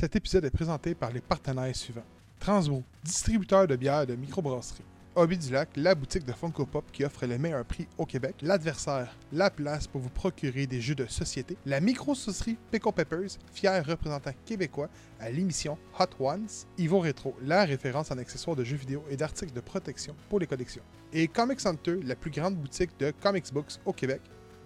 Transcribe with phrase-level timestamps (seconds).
[0.00, 2.06] Cet épisode est présenté par les partenaires suivants.
[2.38, 4.82] Transmo, distributeur de bières de microbrasserie.
[5.14, 8.36] Hobby du Lac, la boutique de Funko Pop qui offre les meilleurs prix au Québec.
[8.40, 11.58] L'adversaire, la place pour vous procurer des jeux de société.
[11.66, 14.88] La micro-saucerie Pickle Peppers, fier représentant québécois
[15.20, 16.48] à l'émission Hot Ones.
[16.78, 20.46] Ivo Retro, la référence en accessoires de jeux vidéo et d'articles de protection pour les
[20.46, 20.82] collections.
[21.12, 24.22] Et Comics Hunter, la plus grande boutique de comics books au Québec.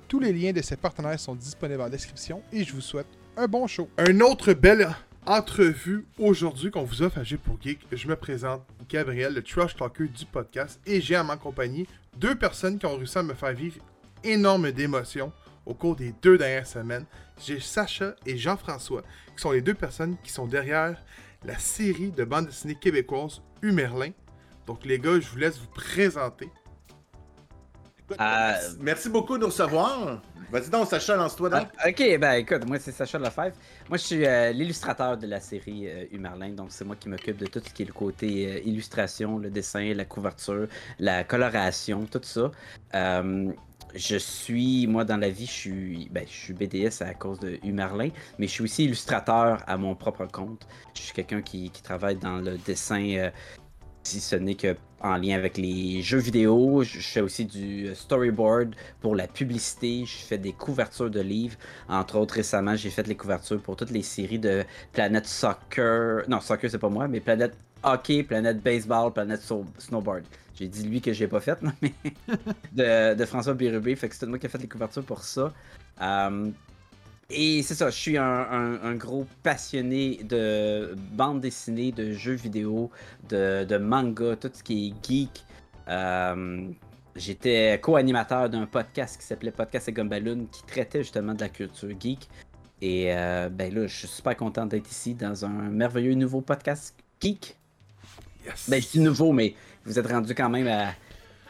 [0.06, 3.48] Tous les liens de ces partenaires sont disponibles en description et je vous souhaite un
[3.48, 3.88] bon show.
[3.98, 4.94] Un autre belle
[5.26, 7.80] entrevue aujourd'hui qu'on vous offre à G pour Geek.
[7.90, 11.86] Je me présente Gabriel, le trash talker du podcast, et j'ai à ma compagnie
[12.16, 13.78] deux personnes qui ont réussi à me faire vivre
[14.22, 15.32] énorme d'émotions
[15.64, 17.06] au cours des deux dernières semaines.
[17.42, 19.02] J'ai Sacha et Jean-François,
[19.34, 21.02] qui sont les deux personnes qui sont derrière
[21.44, 24.10] la série de bande dessinée québécoise Humerlin.
[24.66, 26.50] Donc les gars, je vous laisse vous présenter.
[28.12, 30.20] Euh, Merci beaucoup de nous recevoir.
[30.50, 31.68] Vas-y donc, Sacha, lance-toi donc.
[31.78, 33.56] Ah, ok, ben écoute, moi c'est Sacha Lefebvre.
[33.88, 37.38] Moi je suis euh, l'illustrateur de la série euh, Humerlin, donc c'est moi qui m'occupe
[37.38, 42.06] de tout ce qui est le côté euh, illustration, le dessin, la couverture, la coloration,
[42.06, 42.50] tout ça.
[42.94, 43.50] Euh,
[43.94, 47.58] je suis, moi dans la vie, je suis, ben, je suis BDS à cause de
[47.64, 50.66] Humerlin, mais je suis aussi illustrateur à mon propre compte.
[50.94, 53.30] Je suis quelqu'un qui, qui travaille dans le dessin,
[54.04, 56.82] si ce n'est que en lien avec les jeux vidéo.
[56.82, 60.04] Je fais aussi du euh, storyboard pour la publicité.
[60.06, 61.56] Je fais des couvertures de livres.
[61.88, 66.24] Entre autres, récemment, j'ai fait les couvertures pour toutes les séries de Planète Soccer.
[66.28, 69.42] Non, Soccer, c'est pas moi, mais Planète Hockey, Planète Baseball, Planète
[69.78, 70.24] Snowboard.
[70.54, 71.92] J'ai dit lui que j'ai pas fait, mais
[72.72, 73.94] de, de François Bérubé.
[73.96, 75.52] Fait que c'est moi qui ai fait les couvertures pour ça.
[76.00, 76.50] Euh,
[77.30, 82.34] et c'est ça, je suis un, un- un gros passionné de bande dessinée, de jeux
[82.34, 82.90] vidéo,
[83.28, 85.44] de, de manga, tout ce qui est geek.
[85.88, 86.68] Euh,
[87.16, 91.88] J'étais co-animateur d'un podcast qui s'appelait Podcast et Gumballoon qui traitait justement de la culture
[92.00, 92.28] geek.
[92.82, 96.92] Et euh, ben là, je suis super content d'être ici dans un merveilleux nouveau podcast
[97.20, 97.56] geek.
[98.44, 98.68] Yes!
[98.68, 100.92] Ben, dis nouveau, mais vous êtes rendu quand même à,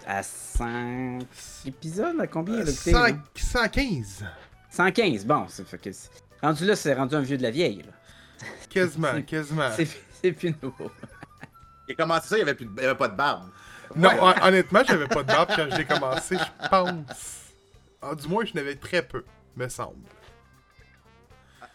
[0.06, 1.20] à 100
[1.66, 2.56] épisodes, à combien?
[2.56, 3.08] Euh, là, écoutez, 100 là?
[3.34, 4.24] 115!
[4.74, 5.90] 115, bon, c'est fait que
[6.42, 7.82] rendu là, c'est rendu un vieux de la vieille.
[7.82, 7.92] là.
[8.68, 9.70] Quasiment, quasiment.
[9.76, 9.88] C'est
[10.22, 10.90] c'est plus nouveau.
[11.88, 13.48] Il a commencé ça, il n'y avait, plus de- il y avait pas de barbe.
[13.94, 17.42] Non, hon- honnêtement, j'avais pas de barbe quand j'ai commencé, je pense.
[18.00, 19.22] Ah, du moins, je n'avais très peu,
[19.56, 19.98] me semble.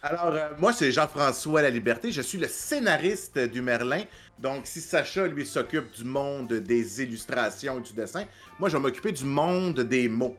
[0.02, 2.10] Alors, euh, moi, c'est Jean-François La Liberté.
[2.10, 4.02] Je suis le scénariste du Merlin.
[4.38, 8.24] Donc, si Sacha, lui, s'occupe du monde des illustrations et du dessin,
[8.58, 10.36] moi, je vais m'occuper du monde des mots.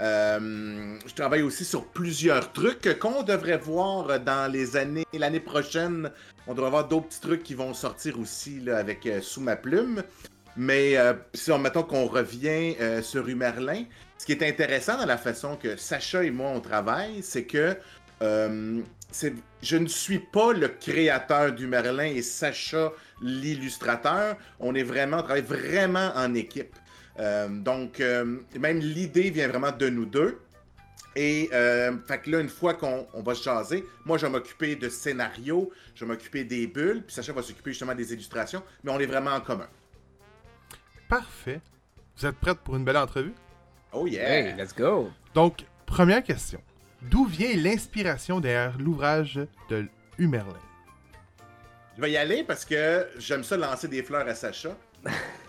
[0.00, 5.04] Euh, je travaille aussi sur plusieurs trucs qu'on devrait voir dans les années.
[5.12, 6.10] L'année prochaine,
[6.46, 10.02] on devrait avoir d'autres petits trucs qui vont sortir aussi avec euh, sous ma plume.
[10.56, 13.84] Mais euh, si on mettons qu'on revient sur Humerlin,
[14.18, 17.76] ce qui est intéressant dans la façon que Sacha et moi on travaille, c'est que
[18.20, 22.92] je ne suis pas le créateur du Merlin et Sacha
[23.22, 24.36] l'illustrateur.
[24.60, 26.76] On est vraiment, on travaille vraiment en équipe.
[27.18, 30.40] Euh, donc, euh, même l'idée vient vraiment de nous deux.
[31.14, 34.32] Et euh, fait que là, une fois qu'on on va se jaser, moi je vais
[34.32, 38.62] m'occuper de scénario, je vais m'occuper des bulles, puis Sacha va s'occuper justement des illustrations,
[38.82, 39.68] mais on est vraiment en commun.
[41.10, 41.60] Parfait.
[42.16, 43.34] Vous êtes prête pour une belle entrevue?
[43.92, 44.38] Oh yeah!
[44.38, 45.10] Hey, let's go!
[45.34, 46.62] Donc, première question.
[47.02, 49.38] D'où vient l'inspiration derrière l'ouvrage
[49.68, 49.86] de
[50.16, 50.58] Humerlin?
[51.96, 54.74] Je vais y aller parce que j'aime ça lancer des fleurs à Sacha.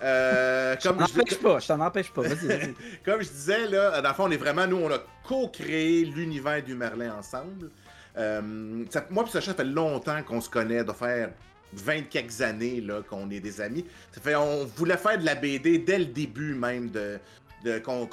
[0.01, 2.21] Euh, Je t'en comme, je, empêche pas, je t'en empêche pas.
[2.23, 2.73] Vas-y, vas-y.
[3.05, 6.61] comme je disais, là, dans le fond, on est vraiment, nous, on a co-créé l'univers
[6.63, 7.69] du Merlin ensemble.
[8.17, 11.31] Euh, ça- moi et Sacha, ça fait longtemps qu'on se connaît, de faire
[11.73, 13.85] 20 quelques années là, qu'on est des amis.
[14.11, 17.17] Ça fait, on voulait faire de la BD dès le début même de,
[17.63, 18.05] de- qu'on,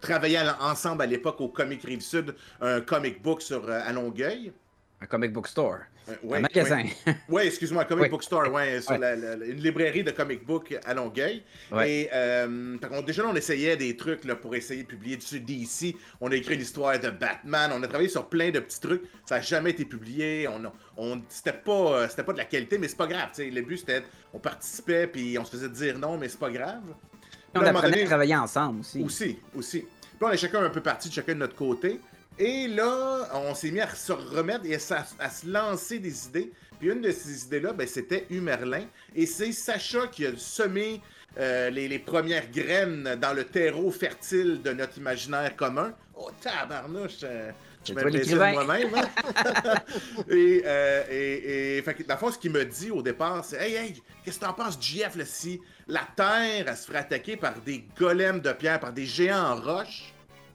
[0.00, 4.52] travaillait ensemble à l'époque au Comic Rive Sud, un comic book sur, euh, à Longueuil.
[5.02, 5.78] Un comic book store.
[6.08, 6.84] Un ouais, magasin.
[7.06, 7.16] ouais.
[7.28, 8.08] Oui, excuse-moi, Comic Oui.
[8.08, 8.98] Book Store, ouais, sur Ouais.
[8.98, 11.42] la- la- la- une librairie de comic book à Longueuil.
[11.72, 11.90] Ouais.
[11.90, 12.76] Et euh,
[13.06, 15.96] déjà, là, on essayait des trucs là, pour essayer de publier dessus DC.
[16.20, 17.70] On a écrit l'histoire de Batman.
[17.74, 19.02] On a travaillé sur plein de petits trucs.
[19.24, 20.46] Ça n'a jamais été publié.
[20.48, 20.62] On,
[20.96, 21.72] on, c'était pas,
[22.02, 23.28] euh, c'était pas de la qualité, mais c'est pas grave.
[23.34, 23.50] tu sais.
[23.50, 24.02] Le but, c'était
[24.32, 26.82] on participait, puis on se faisait dire non, mais c'est pas grave.
[27.54, 29.02] On un apprenait donné- à travailler ensemble aussi.
[29.02, 29.80] aussi, aussi.
[29.80, 32.00] Puis on est chacun un peu parti de chacun de notre côté.
[32.38, 34.78] Et là, on s'est mis à se remettre et à,
[35.30, 36.52] se lancer des idées.
[36.78, 38.84] Puis une de ces idées-là, ben, c'était Humerlin.
[39.14, 41.00] Et c'est Sacha qui a semé
[41.38, 45.92] euh, les, les premières graines dans le terreau fertile de notre imaginaire commun.
[46.16, 47.20] Oh, tabarnouche!
[47.24, 47.50] euh,
[47.84, 48.94] je me plaisir moi-même.
[48.94, 49.74] hein?
[50.30, 53.44] et, euh, et, et fait que, dans le fond, ce qu'il me dit au départ,
[53.44, 56.98] c'est Hey, hey, qu'est-ce que t'en penses, JF, là, si la Terre, elle se ferait
[56.98, 60.11] attaquer par des golems de pierre, par des géants en roche,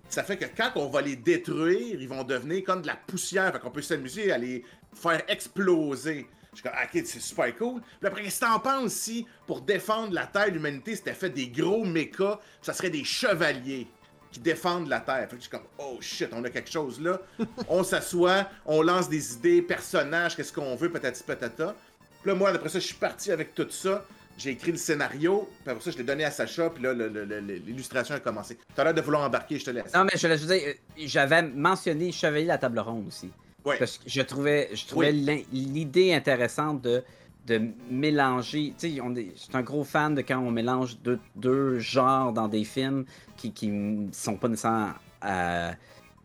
[0.09, 3.51] ça fait que quand on va les détruire, ils vont devenir comme de la poussière.
[3.51, 4.63] Fait qu'on peut s'amuser à les
[4.93, 6.27] faire exploser.
[6.51, 7.81] Je suis comme, ah, ok, c'est super cool.
[7.99, 11.49] Puis après, qu'est-ce que t'en penses si, pour défendre la Terre, l'humanité s'était fait des
[11.49, 13.87] gros mechas, ça serait des chevaliers
[14.31, 15.27] qui défendent la Terre?
[15.29, 17.21] Fait que je suis comme, oh shit, on a quelque chose là.
[17.67, 21.75] on s'assoit, on lance des idées, personnages, qu'est-ce qu'on veut, patati patata.
[22.21, 24.03] Puis là, moi, après ça, je suis parti avec tout ça.
[24.37, 28.15] J'ai écrit le scénario, puis après ça, je l'ai donné à Sacha, puis là, l'illustration
[28.15, 28.57] a commencé.
[28.75, 29.93] T'as l'air de vouloir embarquer, je te laisse.
[29.93, 30.73] Non, mais je, veux dire, euh,
[31.05, 33.31] j'avais mentionné Chevalier de la table ronde aussi.
[33.65, 33.77] Ouais.
[33.79, 35.45] Parce que je trouvais, je trouvais Oui.
[35.51, 37.03] l'idée intéressante de,
[37.47, 38.73] de mélanger.
[38.77, 41.79] Tu sais, on est- je suis un gros fan de quand on mélange deux, deux
[41.79, 43.05] genres dans des films
[43.35, 44.93] qui, m- sont pas nécessairement
[45.25, 45.71] euh,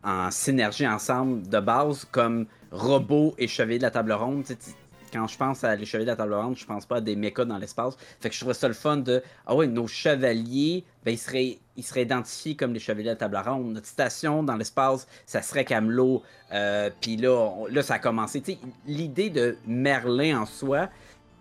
[0.04, 4.42] en synergie ensemble de base, comme Robot et Chevalier de la table ronde.
[4.44, 4.70] Tu sais, tu-
[5.12, 7.16] quand je pense à les Chevaliers de la table ronde, je pense pas à des
[7.16, 7.96] mechas dans l'espace.
[8.20, 11.58] Fait que je trouvais ça le fun de Ah ouais, nos chevaliers, ben, ils, seraient,
[11.76, 13.72] ils seraient identifiés comme les chevaliers de la table ronde.
[13.74, 16.22] Notre station dans l'espace, ça serait Camelot.
[16.52, 18.42] Euh, Puis là, on- là, ça a commencé.
[18.86, 20.88] L'idée de Merlin en soi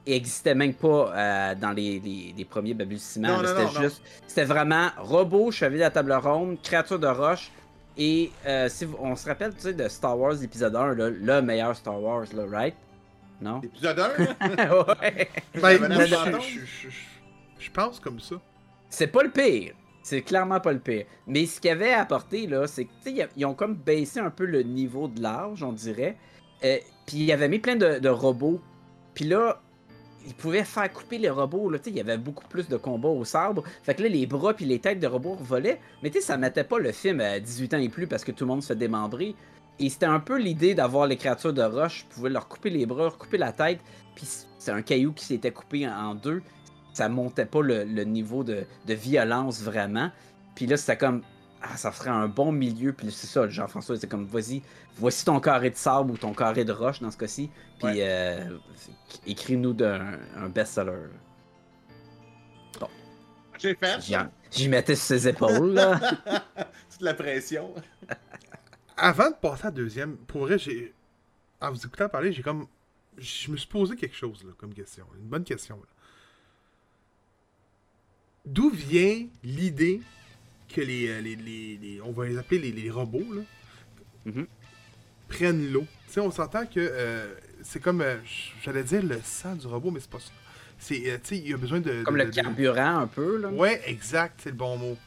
[0.05, 3.37] existait même pas euh, dans les, les- les premiers balbutiements.
[3.45, 4.01] C'était juste.
[4.27, 7.51] C'était vraiment robot, chevalier de la table ronde, créature de roche.
[7.97, 11.09] Et euh, si vous- on se rappelle, tu sais, de Star Wars épisode 1, là,
[11.09, 12.73] le meilleur Star Wars, là, right?
[13.41, 13.59] Non?
[13.61, 15.29] L'épisode 1, là, ouais.
[15.55, 16.41] Ben, J'avais moi, l'air je, fantôme.
[16.41, 16.95] je- je- je-
[17.65, 18.35] je pense comme ça.
[18.89, 19.73] C'est pas le pire.
[20.03, 21.05] C'est clairement pas le pire.
[21.27, 23.75] Mais ce qu'ils avaient apporté, là, c'est que, tu sais, ils a- ils ont comme
[23.75, 26.17] baissé un peu le niveau de l'âge, on dirait.
[26.63, 26.77] Euh,
[27.07, 28.61] Puis ils avaient mis plein de, de robots.
[29.15, 29.59] Puis là,
[30.25, 31.79] ils pouvaient faire couper les robots, là.
[31.79, 33.63] Tu sais, il y avait beaucoup plus de combats au sabre.
[33.83, 35.79] Fait que là, les bras puis les têtes de robots volaient.
[36.03, 38.31] Mais tu sais, ça mettait pas le film à 18 ans et plus parce que
[38.31, 39.35] tout le monde se démembrer.
[39.79, 42.05] Et c'était un peu l'idée d'avoir les créatures de roche.
[42.09, 43.79] Vous pouvez leur couper les bras, leur couper la tête.
[44.15, 44.27] Puis
[44.59, 46.43] c'est un caillou qui s'était coupé en, deux.
[46.93, 50.11] Ça montait pas le, le niveau de, de violence vraiment.
[50.55, 51.23] Puis là, c'était comme.
[51.63, 52.91] Ah, ça ferait un bon milieu.
[52.93, 54.61] Puis c'est ça, Jean-François, c'est comme, vas-y,
[54.97, 57.49] voici ton carré de sable ou ton carré de roche dans ce cas-ci.
[57.79, 57.97] Puis Ouais.
[58.01, 58.57] euh,
[59.25, 61.09] écris-nous d'un un best-seller.
[63.59, 64.01] j'ai fait.
[64.01, 64.15] J'y
[64.51, 65.99] j'y mettais sur ses épaules, là.
[66.91, 67.73] Toute la pression.
[69.03, 70.93] Avant de passer à la deuxième, pour vrai, j'ai.
[71.59, 72.67] En vous écoutant parler, j'ai comme.
[73.17, 75.05] Je me suis posé quelque chose, là, comme question.
[75.17, 75.87] Une bonne question, là.
[78.45, 80.01] D'où vient l'idée
[80.69, 83.41] que les, euh, les, les- les- On va les appeler les, robots, là.
[84.25, 84.47] Mhm.
[85.27, 85.85] Prennent l'eau?
[86.07, 86.79] Tu sais, on s'entend que.
[86.79, 87.33] euh,
[87.63, 88.01] c'est comme.
[88.01, 88.17] euh,
[88.61, 90.31] J'allais dire le sang du robot, mais c'est pas ça.
[90.77, 91.09] C'est.
[91.09, 92.03] euh, tu sais, il y a besoin de.
[92.03, 93.49] Comme de- le de- carburant, un peu, là.
[93.49, 94.97] Ouais, exact, c'est le bon mot.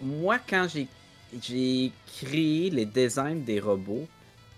[0.00, 0.86] Moi, quand j'ai
[1.42, 4.06] j'ai créé les designs des robots,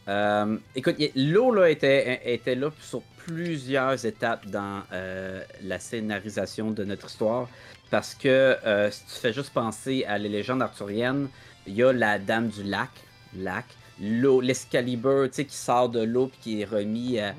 [0.08, 6.84] euh, écoute, l'eau là était, était là sur plusieurs étapes dans euh, la scénarisation de
[6.84, 7.48] notre histoire.
[7.90, 11.28] Parce que euh, si tu fais juste penser à les légendes arthuriennes,
[11.66, 12.90] il y a la Dame du lac,
[13.36, 13.66] lac,
[14.00, 17.34] l'eau, l'Excalibur, tu sais, qui sort de l'eau puis qui est remis à-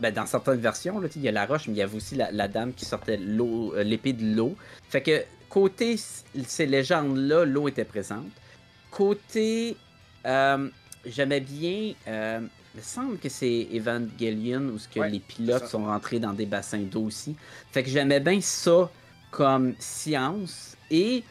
[0.00, 2.14] ben, dans certaines versions, là, il y a la roche, mais il y avait aussi
[2.14, 4.54] la, la dame qui sortait l'eau, l'épée de l'eau.
[4.88, 8.32] Fait que côté ces légendes-là, l'eau était présente.
[8.90, 9.76] Côté,
[10.26, 10.70] euh,
[11.04, 15.66] j'aimais bien, euh, il me semble que c'est Evangelion où ce que Ouais, les pilotes
[15.66, 17.36] sont rentrés dans des bassins d'eau aussi.
[17.72, 18.90] Fait que j'aimais bien ça
[19.30, 20.78] comme science.
[20.90, 21.24] Et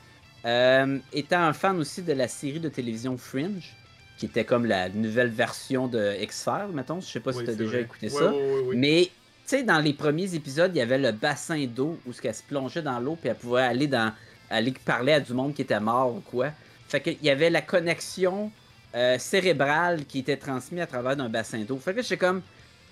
[0.45, 3.77] euh, étant un fan aussi de la série de télévision Fringe,
[4.17, 7.01] qui était comme la nouvelle version de X-Files, mettons.
[7.01, 7.81] Je sais pas si Oui, tu as déjà vrai.
[7.81, 8.37] écouté ça.
[8.61, 8.75] ouais.
[8.75, 9.11] Mais,
[9.49, 12.43] sais, dans les premiers épisodes, il y avait le bassin d'eau où ce qu'elle se
[12.43, 14.13] plongeait dans l'eau, puis elle pouvait aller dans
[14.49, 16.51] aller parler à du monde qui était mort ou quoi.
[16.87, 18.51] Fait qu'il y avait la connexion
[18.95, 21.77] euh, cérébrale qui était transmise à travers d'un bassin d'eau.
[21.77, 22.41] Fait que j'étais comme,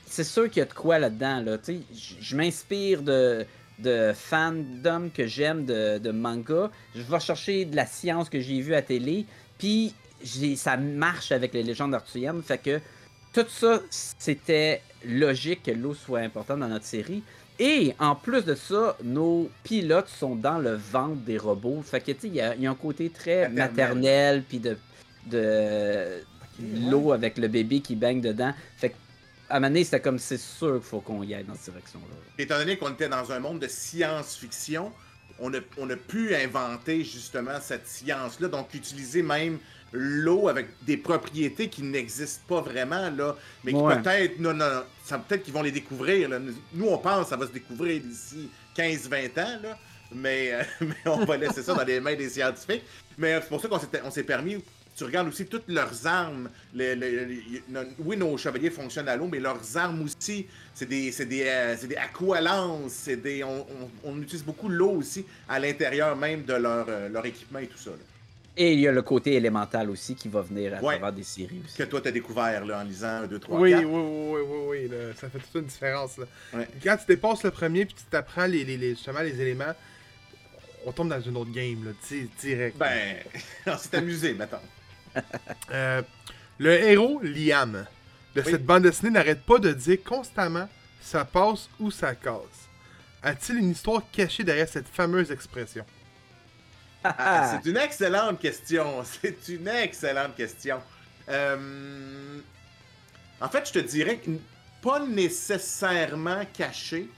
[0.05, 1.57] c'est sûr qu'il y a de quoi là-dedans, là.
[2.21, 3.45] Je m'inspire de,
[3.79, 6.69] de fandom que j'aime de, de manga.
[6.95, 9.25] Je vais chercher de la science que j'ai vue à télé,
[9.57, 9.93] puis
[10.55, 12.41] ça marche avec les légendes arthuriennes.
[12.43, 12.79] Fait que
[13.43, 17.23] tout ça, c'était logique que l'eau soit importante dans notre série.
[17.59, 21.81] Et en plus de ça, nos pilotes sont dans le ventre des robots.
[21.83, 24.43] Fait que, tu sais, il y, a il y a un côté très Maternel.
[24.47, 24.77] puis de,
[25.25, 26.21] de
[26.89, 28.53] l'eau avec le bébé qui baigne dedans.
[28.77, 28.95] Fait que,
[29.49, 31.73] à un moment donné, c'était comme, c'est sûr qu'il faut qu'on y aille dans cette
[31.73, 32.15] direction-là.
[32.37, 34.91] Étant donné qu'on était dans un monde de science-fiction,
[35.39, 39.59] on a, on a pu inventer justement cette science-là, donc utiliser même
[39.93, 44.01] l'eau avec des propriétés qui n'existent pas vraiment, là, mais qui Ouais.
[44.01, 46.27] peut-être, non, non, ça peut-être qu'ils vont les découvrir.
[46.29, 46.39] là.
[46.73, 49.77] Nous, on pense que ça va se découvrir d'ici 15-20 ans, là,
[50.11, 52.83] mais, euh, mais on va laisser ça dans les mains des scientifiques.
[53.17, 54.63] Mais euh, c'est pour ça qu'on s'est permis.
[54.97, 56.49] Tu regardes aussi toutes leurs armes.
[56.73, 60.87] les- les- les- no- oui, nos chevaliers fonctionnent à l'eau, mais leurs armes aussi, c'est
[60.87, 62.93] des, c'est des, euh, c'est des aqualances.
[62.93, 67.09] C'est des, on, on- on utilise beaucoup l'eau aussi à l'intérieur même de leur, euh,
[67.09, 67.91] leur équipement et tout ça.
[67.91, 67.97] là.
[68.59, 70.95] Et il y a le côté élémental aussi qui va venir à Ouais.
[70.95, 71.77] travers des séries aussi.
[71.77, 73.83] Que toi, t'as découvert là, en lisant 1, 2, 3, Oui, 4.
[73.83, 76.17] oui, oui, oui, oui, oui, là, ça fait toute une différence.
[76.17, 76.25] Là.
[76.55, 76.67] Ouais.
[76.83, 79.75] Quand tu dépasses le premier puis tu t'apprends les, les, les- justement les éléments,
[80.87, 82.77] on tombe dans une autre game, là, di- direct.
[82.79, 83.17] Ben,
[83.67, 84.57] on s'est amusé, mettons.
[85.71, 86.01] Euh,
[86.59, 87.85] le héros, Liam,
[88.35, 88.51] de Oui.
[88.51, 90.67] cette bande dessinée n'arrête pas de dire constamment
[91.01, 92.67] ça passe ou ça casse.
[93.23, 95.85] A-t-il une histoire cachée derrière cette fameuse expression?
[97.03, 99.03] Ah, c'est une excellente question.
[99.21, 100.81] C'est une excellente question.
[101.29, 102.39] Euh,
[103.39, 104.19] En fait, je te dirais
[104.81, 107.09] pas nécessairement caché.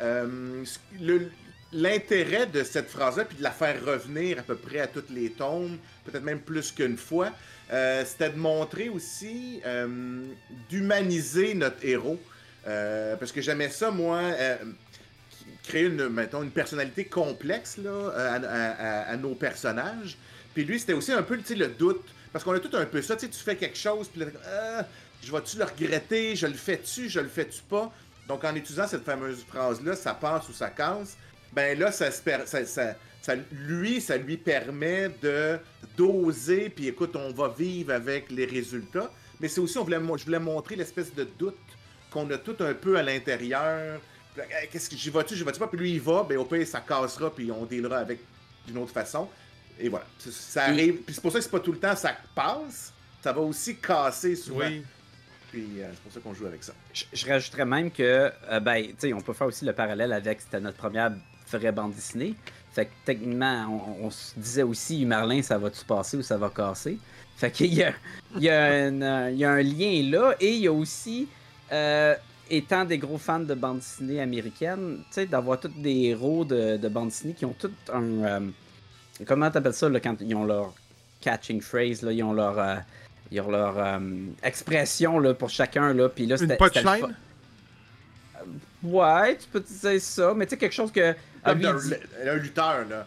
[0.00, 0.64] Euh,
[1.00, 1.30] le-
[1.78, 5.30] L'intérêt de cette phrase-là, puis de la faire revenir à peu près à toutes les
[5.30, 7.30] tombes, peut-être même plus qu'une fois,
[7.70, 10.24] euh, c'était de montrer aussi, euh,
[10.70, 12.18] d'humaniser notre héros.
[12.66, 14.22] Euh, parce que j'aimais ça, moi,
[15.64, 20.16] créer une, une personnalité complexe là, à, à- nos personnages.
[20.54, 22.04] Puis lui, c'était aussi un peu le doute.
[22.32, 23.16] Parce qu'on a tout un peu ça.
[23.16, 24.86] Tu fais quelque chose, puis Ah,
[25.22, 26.36] je vais-tu le regretter?
[26.36, 27.08] Je le fais-tu?
[27.08, 27.92] Je le fais-tu pas?
[28.28, 31.16] Donc, en utilisant cette fameuse phrase-là, ça passe ou ça casse,
[31.52, 35.58] ben là, ça, se per- ça, ça- ça- lui, ça lui permet de
[35.96, 39.10] doser, puis écoute, on va vivre avec les résultats.
[39.40, 41.56] Mais c'est aussi, on voulait, je voulais montrer l'espèce de doute
[42.10, 44.00] qu'on a tout un peu à l'intérieur.
[44.38, 45.66] Hey, Qu'est-ce que j'y vas-tu, j'y vas-tu pas?
[45.66, 48.20] Puis lui, il va, ben au pire, ça cassera, puis on dealera avec
[48.66, 49.28] d'une autre façon.
[49.78, 50.06] Et voilà.
[50.18, 50.96] Ça, ça arrive.
[51.02, 52.92] Puis c'est pour ça que c'est pas tout le temps ça passe.
[53.22, 54.66] Ça va aussi casser souvent.
[54.66, 54.82] Oui.
[55.50, 56.72] Puis euh, c'est pour ça qu'on joue avec ça.
[56.92, 58.02] Je, je rajouterais même que,
[58.50, 61.12] euh, ben, tu sais, on peut faire aussi le parallèle avec, c'était notre première
[61.50, 62.34] vraie bande dessinée.
[62.72, 66.50] Fait que techniquement, on, on se disait aussi, Merlin, ça va-tu passer ou ça va
[66.50, 66.98] casser?
[67.36, 67.92] Fait qu'il y a,
[68.36, 71.28] il y, a un, il y a un lien là, et il y a aussi,
[71.72, 72.14] euh,
[72.50, 76.76] étant des gros fans de bande dessinée américaine, tu sais, d'avoir tous des héros de,
[76.76, 78.02] de bande dessinée qui ont tout un.
[78.02, 78.40] euh,
[79.26, 80.74] comment t'appelles ça, là, quand ils ont leur
[81.20, 82.58] catching phrase, là, ils ont leur.
[82.58, 82.76] euh,
[83.32, 84.00] ils ont leur
[84.44, 85.92] expression là, pour chacun.
[85.92, 87.16] Là, puis là, Une punchline?
[88.86, 91.14] Ouais, tu peux dire ça, mais tu sais, quelque chose que.
[91.44, 93.06] Comme lui, dit- le- lutteur, là.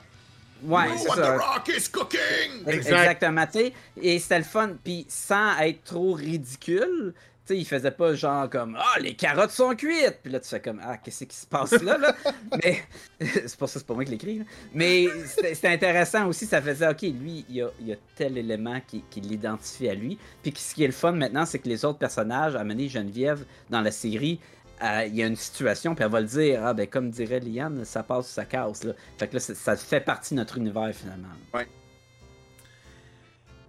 [0.63, 1.21] Ouais, Know c'est what ça.
[1.37, 2.19] the rock is cooking!
[2.67, 2.91] Ex- Exact.
[2.97, 3.73] Exactement, tu sais.
[4.01, 4.71] Et c'était le fun.
[4.83, 7.13] Puis sans être trop ridicule,
[7.47, 10.19] tu sais, il faisait pas genre comme Ah, les carottes sont cuites.
[10.21, 12.13] Puis là, tu fais comme Ah, qu'est-ce qui se passe là, là?
[12.63, 12.81] Mais
[13.21, 14.41] c'est pour ça, c'est pas moi qui l'écris.
[14.73, 16.45] Mais c'était intéressant aussi.
[16.45, 19.87] Ça faisait Ok, lui, il y a, il y a tel élément qui, qui l'identifie
[19.87, 20.17] à lui.
[20.43, 23.45] Puis ce qui est le fun maintenant, c'est que les autres personnages, à mener Geneviève
[23.69, 24.41] dans la série,
[24.81, 27.83] il y a une situation, puis elle va le dire, ah ben comme dirait Liane,
[27.85, 28.83] ça passe ou ça casse.
[28.83, 28.93] Là.
[29.17, 31.27] Fait que là, ça- ça fait partie de notre univers finalement.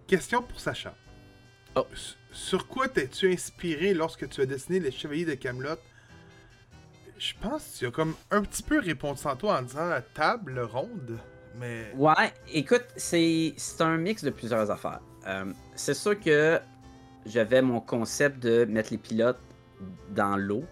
[0.07, 0.95] Question pour Sacha.
[1.77, 1.87] Oh.
[2.33, 5.77] Sur quoi t'es-tu inspiré lorsque tu as dessiné les Chevaliers de Camelot?
[7.19, 10.59] Je pense que tu as comme un petit peu répondu tantôt en disant la table
[10.61, 11.19] ronde,
[11.59, 15.01] mais Ouais, écoute, c'est c'est un mix de plusieurs affaires.
[15.27, 16.59] Euh, c'est sûr que
[17.27, 19.39] j'avais mon concept de mettre les pilotes
[20.11, 20.65] dans l'eau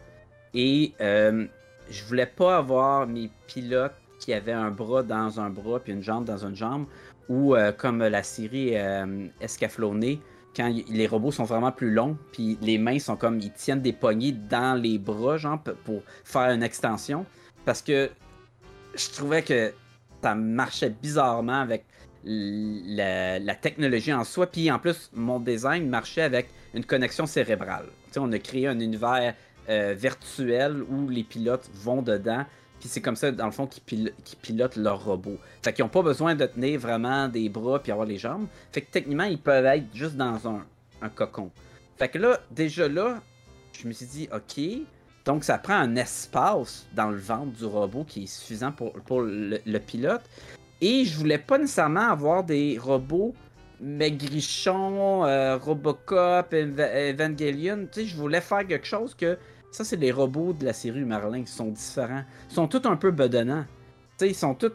[0.59, 1.47] et euh,
[1.89, 6.03] je voulais pas avoir mes pilotes qui avaient un bras dans un bras puis une
[6.03, 6.87] jambe dans une jambe
[7.29, 10.21] ou euh, comme la série euh, Escaflowné
[10.57, 13.93] quand les robots sont vraiment plus longs puis les mains sont comme ils tiennent des
[13.93, 17.25] poignées dans les bras genre pour faire une extension
[17.65, 18.11] parce que
[18.97, 19.73] je trouvais que
[20.21, 21.85] ça marchait bizarrement avec
[22.25, 24.49] la, la technologie en soi.
[24.49, 27.87] Puis en plus, mon design marchait avec une connexion cérébrale.
[28.07, 29.35] Tu sais, on a créé un univers
[29.69, 32.45] euh, virtuel où les pilotes vont dedans.
[32.81, 35.37] Puis c'est comme ça, dans le fond, qu'ils pil- qu'ils pilotent leur robot.
[35.63, 38.47] Fait qu'ils n'ont pas besoin de tenir vraiment des bras puis avoir les jambes.
[38.73, 40.65] Fait que techniquement, ils peuvent être juste dans un,
[41.03, 41.51] un cocon.
[41.97, 43.21] Fait que là, déjà là,
[43.73, 44.63] je me suis dit, OK,
[45.25, 49.23] donc ça prend un espace dans le ventre du robot qui est suffisant pour, pour
[49.23, 50.23] le, pilote.
[50.81, 53.35] Et je voulais pas nécessairement avoir des robots
[53.81, 57.89] maigrichons, euh, Robocop, Eva- Evangelion.
[57.93, 59.37] Tu sais, je voulais faire quelque chose que.
[59.71, 62.25] Ça, c'est les robots de la série Merlin qui sont différents.
[62.51, 63.65] Ils sont tous un peu bedonnants.
[64.19, 64.71] Tu sais, ils sont tous.
[64.71, 64.75] Tu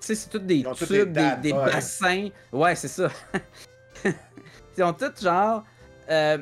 [0.00, 1.64] sais, c'est tous des tubes, des des, dates, des ouais.
[1.64, 2.28] bassins.
[2.52, 3.08] Ouais, c'est ça.
[4.76, 5.64] ils ont tous genre.
[6.10, 6.38] euh,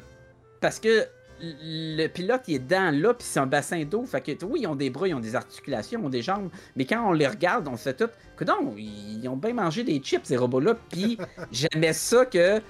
[0.61, 1.07] parce que
[1.41, 4.05] le pilote il est dans là, puis c'est un bassin d'eau.
[4.05, 6.51] Fait que oui, ils ont des bras, ils ont des articulations, ils ont des jambes.
[6.77, 8.09] Mais quand on les regarde, on fait tout.
[8.37, 10.75] Que non, ils ont bien mangé des chips, ces robots-là.
[10.91, 11.19] Puis
[11.53, 12.61] j'aimais ça que.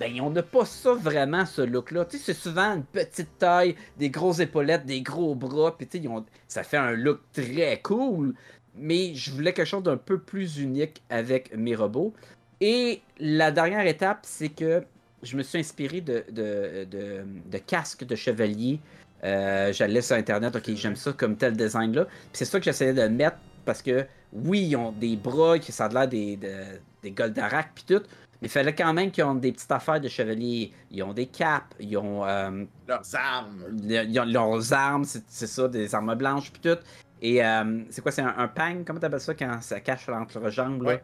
[0.00, 2.04] Ben, on n'a pas ça vraiment, ce look-là.
[2.04, 5.76] Tu sais, c'est souvent une petite taille, des grosses épaulettes, des gros bras.
[5.76, 8.34] Puis tu sais, ont- ça fait un look très cool.
[8.76, 12.12] Mais je voulais quelque chose d'un peu plus unique avec mes robots.
[12.60, 14.82] Et la dernière étape, c'est que
[15.22, 18.80] je me suis inspiré de, de, de, de casques de chevalier.
[19.22, 22.06] Euh, J'allais sur Internet, ok, j'aime ça comme tel design-là.
[22.32, 25.86] C'est ça que j'essayais de mettre parce que oui, ils ont des bras qui ça
[25.86, 26.64] a l'air des, des,
[27.02, 28.02] des Goldarak puis tout,
[28.42, 30.72] mais il fallait quand même qu'ils ont des petites affaires de chevaliers.
[30.90, 32.24] Ils ont des capes, ils ont.
[32.26, 33.64] euh, Leurs armes.
[33.82, 36.78] ils ont leurs armes, c'est ça, des armes blanches puis tout.
[37.22, 40.38] Et euh, c'est quoi, c'est un, un pang, comment t'appelles ça quand ça cache entre
[40.40, 40.88] leurs jambes là?
[40.94, 41.02] Ouais.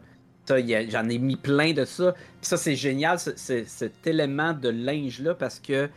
[0.89, 2.13] J'en ai mis plein de ça.
[2.13, 5.87] Puis ça, c'est génial, ce- ce- cet élément de linge-là, parce que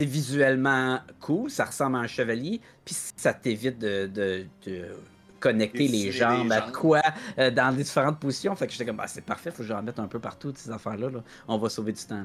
[0.00, 4.86] c'est visuellement cool, ça ressemble à un chevalier, puis ça t'évite de, de- de
[5.40, 7.00] connecter les les jambes à quoi
[7.38, 8.54] euh, dans différentes positions.
[8.56, 10.70] Fait que j'étais comme, ah, c'est parfait, faut que j'en mette un peu partout, ces
[10.70, 11.10] affaires-là.
[11.10, 11.22] là.
[11.46, 12.16] On va sauver du temps.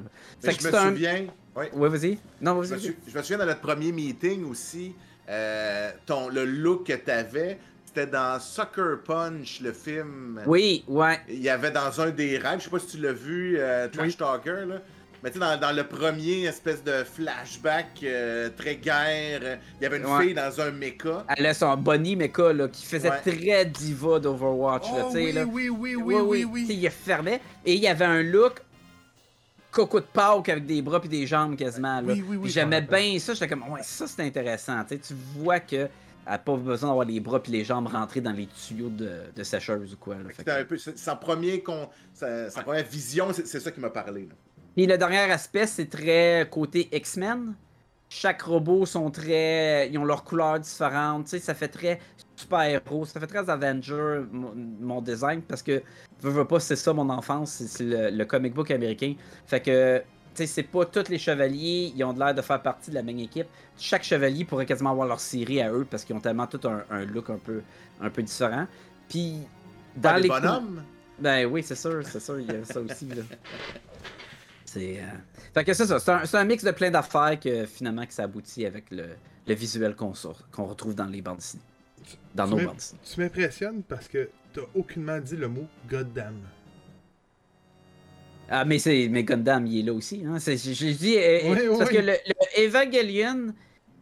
[0.42, 0.52] là.
[0.52, 1.26] Que me un- souviens.
[1.56, 1.66] Oui.
[1.72, 2.18] Ouais, vas-y.
[2.40, 2.94] Non, Je vas-y.
[3.06, 4.94] je me souviens dans notre premier meeting aussi,
[5.28, 10.40] euh, ton, le look que tu avais, c'était dans Sucker Punch, le film.
[10.46, 11.20] Oui, ouais.
[11.28, 13.88] Il y avait dans un des rêves, je sais pas si tu l'as vu, euh,
[13.88, 14.14] Trash Oui.
[14.16, 14.80] Talker, là.
[15.24, 19.86] Mais tu sais, dans, dans le premier espèce de flashback euh, très guerre, il y
[19.86, 20.24] avait une Ouais.
[20.26, 21.24] fille dans un mecha.
[21.34, 23.20] Elle a son Bonnie Mecha là, qui faisait Ouais.
[23.22, 24.84] très diva d'Overwatch.
[24.92, 25.44] là, Oh, tu sais, oui, là.
[25.46, 26.66] oui, oui, oui, oui, Tu oui.
[26.66, 28.60] sais, Il fermait et il y avait un look
[29.70, 32.02] coco de Pâques avec des bras puis des jambes quasiment.
[32.02, 32.12] Là.
[32.12, 33.32] Oui, oui, oui, J'aimais bien ça.
[33.32, 34.84] J'étais comme, ouais, ça c'est intéressant.
[34.84, 35.88] Tu sais, tu vois que
[36.26, 39.22] elle n'a pas besoin d'avoir les bras puis les jambes rentrées dans les tuyaux de,
[39.34, 40.16] de sécheuse ou quoi.
[40.16, 40.30] là.
[40.34, 43.80] Fait que- un peu son premier con, sa, sa première vision, c'est c'est ça qui
[43.80, 44.22] m'a parlé.
[44.28, 44.34] là.
[44.74, 47.54] Puis le dernier aspect, c'est très côté X-Men.
[48.08, 49.88] Chaque robot sont très.
[49.90, 51.28] Ils ont leurs couleurs différentes.
[51.28, 52.00] Ça fait très
[52.36, 53.04] super-héros.
[53.06, 55.82] Ça fait très Avenger, mon, design, parce que,
[56.20, 57.50] veux, veux pas, c'est ça mon enfance.
[57.66, 59.14] c'est- le, le comic book américain.
[59.46, 62.60] Fait que, tu sais, c'est pas tous les chevaliers, ils ont de l'air de faire
[62.60, 63.46] partie de la même équipe.
[63.78, 66.82] Chaque chevalier pourrait quasiment avoir leur série à eux, parce qu'ils ont tellement tout un,
[66.90, 67.62] un look un peu,
[68.00, 68.66] un peu différent.
[69.08, 69.38] Puis,
[69.96, 70.82] dans les bonhommes?
[71.18, 73.06] ben oui, c'est sûr, c'est sûr, il y a ça aussi.
[73.06, 73.22] Là.
[74.74, 74.98] C'est.
[75.00, 75.04] euh,
[75.54, 78.12] Fait que c'est ça, c'est un, c'est un mix de plein d'affaires que finalement que
[78.12, 79.10] ça aboutit avec le,
[79.46, 80.12] le visuel qu'on
[80.52, 81.62] qu'on retrouve dans les bandes dessinées.
[82.34, 83.00] Dans Tu nos bandes dessinées.
[83.04, 86.40] Tu m'impressionnes parce que t'as aucunement dit le mot goddamn.
[88.48, 90.22] Ah, mais c'est mais Gundam, il est là aussi.
[90.26, 90.38] Hein.
[90.38, 91.16] C'est- J'ai j'ai dit.
[91.16, 93.54] euh, Oui, parce que le, le Evangelion,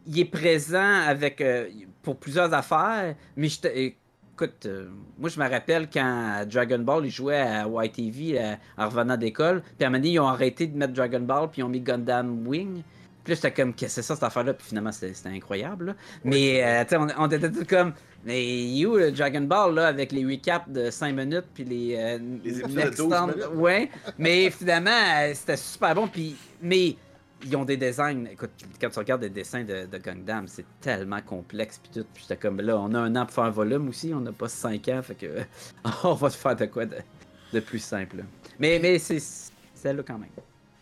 [0.05, 1.69] il est présent avec euh,
[2.01, 3.91] pour plusieurs affaires, mais je te-
[4.35, 4.87] Écoute, euh,
[5.19, 9.61] moi je me rappelle quand Dragon Ball, ils jouaient à YTV euh, en revenant d'école,
[9.77, 11.69] puis à un moment donné, ils ont arrêté de mettre Dragon Ball, puis ils ont
[11.69, 12.81] mis Gundam Wing.
[13.23, 14.53] Puis là, j'étais comme, qu'est-ce que c'est ça cette affaire-là?
[14.53, 15.85] Puis finalement, c'était incroyable.
[15.85, 15.95] là.
[16.25, 17.93] Mais, euh, tu sais, on, on était tous comme,
[18.25, 21.95] mais où le Dragon Ball, là, avec les recaps de 5 minutes, puis les.
[21.97, 23.49] euh, Les épisodes de next 12 stand- minutes.
[23.55, 26.07] Ouais, mais finalement, euh, c'était super bon.
[26.09, 26.97] Puis, mais
[27.43, 28.25] ils ont des designs.
[28.31, 31.79] Écoute, quand tu regardes des dessins de, de Gundam, c'est tellement complexe.
[31.79, 32.07] Puis tout.
[32.13, 34.13] Puis comme, là, on a un an pour faire un volume aussi.
[34.13, 35.01] On n'a pas 5 ans.
[35.01, 35.41] Fait que,
[36.03, 38.23] on va te faire de quoi de, plus simple.
[38.59, 40.29] Mais, mais c'est c'est là quand même.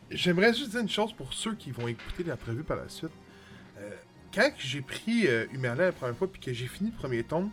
[0.10, 3.12] J'aimerais juste dire une chose pour ceux qui vont écouter l'entrevue par la suite.
[3.80, 3.90] Euh,
[4.34, 7.50] quand j'ai pris euh, la première fois puis que j'ai fini le premier tome,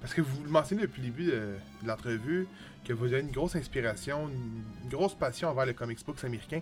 [0.00, 2.46] parce que vous le mentionnez depuis le début de, de l'entrevue,
[2.84, 6.60] que vous avez une grosse inspiration, une, une grosse passion envers le comics books américain.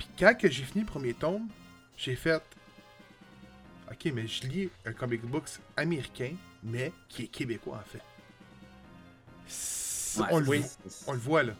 [0.00, 1.46] Puis quand que j'ai fini le premier tome,
[1.94, 2.42] j'ai fait
[3.92, 6.32] Ok, mais je lis un comic books américain,
[6.62, 8.00] mais qui est québécois en fait.
[10.22, 11.52] Ouais, on, le oui, voit, c'est- on le voit là.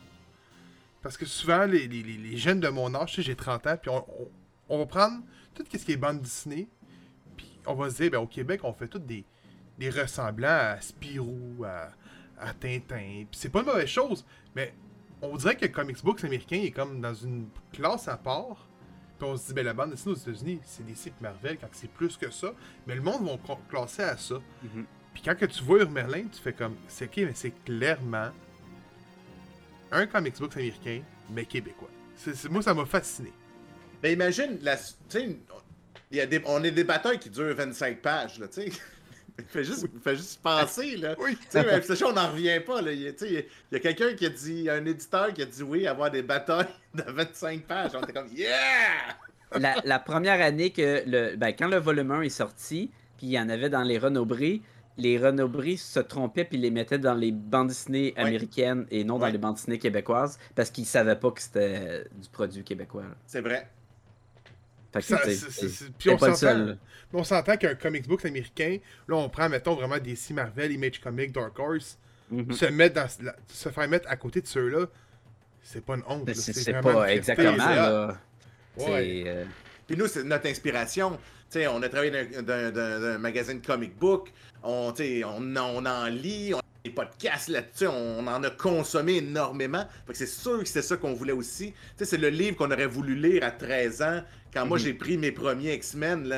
[1.02, 3.76] Parce que souvent, les, les- les- jeunes de mon âge, tu sais, j'ai 30 ans,
[3.76, 4.30] puis on, on-
[4.70, 5.22] on va prendre
[5.54, 6.66] tout ce qui est bande dessinée,
[7.36, 9.26] puis on va se dire, ben, au Québec, on fait tous des,
[9.78, 11.90] des ressemblants à Spirou, à,
[12.38, 14.24] à Tintin, puis c'est pas une mauvaise chose,
[14.56, 14.72] mais
[15.22, 18.66] on dirait que le comics books américain est comme dans une classe à part,
[19.18, 21.68] puis on se dit, ben, la bande dessinée aux États-Unis, c'est des sites Marvel, quand
[21.72, 22.52] c'est plus que ça,
[22.86, 24.36] mais le monde va cla- classer à ça.
[24.62, 24.86] Mhm.
[25.12, 28.30] Puis quand que tu vois Merlin, tu fais comme, c'est ok, mais c'est clairement
[29.92, 31.90] un comics books américain, mais québécois.
[32.50, 33.32] Moi, ça m'a fasciné.
[34.02, 34.76] Mais imagine, la,
[36.10, 38.72] y a des, on est des batailles qui durent 25 pages, là, tu sais.
[39.48, 41.14] Fais juste, fais juste penser, là.
[41.20, 41.36] Oui.
[41.36, 42.92] Tu sais, mais ça, on n'en revient pas, là.
[42.92, 45.62] Il y a- il y il quelqu'un qui a dit, un éditeur qui a dit
[45.62, 47.92] oui, avoir des batailles de 25 pages.
[47.94, 49.16] On était comme, yeah!
[49.58, 51.36] la, la première année que le.
[51.36, 54.62] Ben, quand le volume 1 est sorti, puis il y en avait dans les Renaud-Brie,
[54.96, 59.28] les Renaud-Brie se trompaient puis les mettaient dans les bandes dessinées américaines et non dans
[59.28, 63.04] les bandes dessinées québécoises parce qu'ils savaient pas que c'était du produit québécois.
[63.26, 63.68] C'est vrai.
[64.92, 65.18] Fait que Ça,
[65.98, 66.36] puis on pas le s'entend.
[66.36, 66.66] seul.
[66.68, 66.74] là.
[67.12, 70.72] Mais on s'entend qu'un comics books américain, là, on prend, mettons, vraiment des DC Marvel,
[70.72, 71.98] Image Comics, Dark Horse,
[72.30, 72.52] Mhm.
[72.52, 74.86] se, mettre dans, la- se faire mettre à côté de ceux-là,
[75.62, 76.26] c'est pas une honte.
[76.28, 77.56] Là, C'est pas exactement.
[77.56, 78.18] là.
[78.76, 79.24] Ouais.
[79.26, 79.44] Euh,
[79.86, 81.12] Puis nous, c'est notre inspiration.
[81.50, 82.10] Tu sais, on a travaillé
[82.42, 84.32] d'un- magazine comic book.
[84.62, 88.50] On, tu sais, on, on en lit, on a des podcasts là-dessus, on en a
[88.50, 89.84] consommé énormément.
[90.06, 91.72] Fait que c'est sûr que c'est ça qu'on voulait aussi.
[91.72, 94.22] Tu sais, c'est le livre qu'on aurait voulu lire à 13 ans,
[94.52, 94.84] quand moi Mhm.
[94.84, 96.30] j'ai pris mes premiers X-Men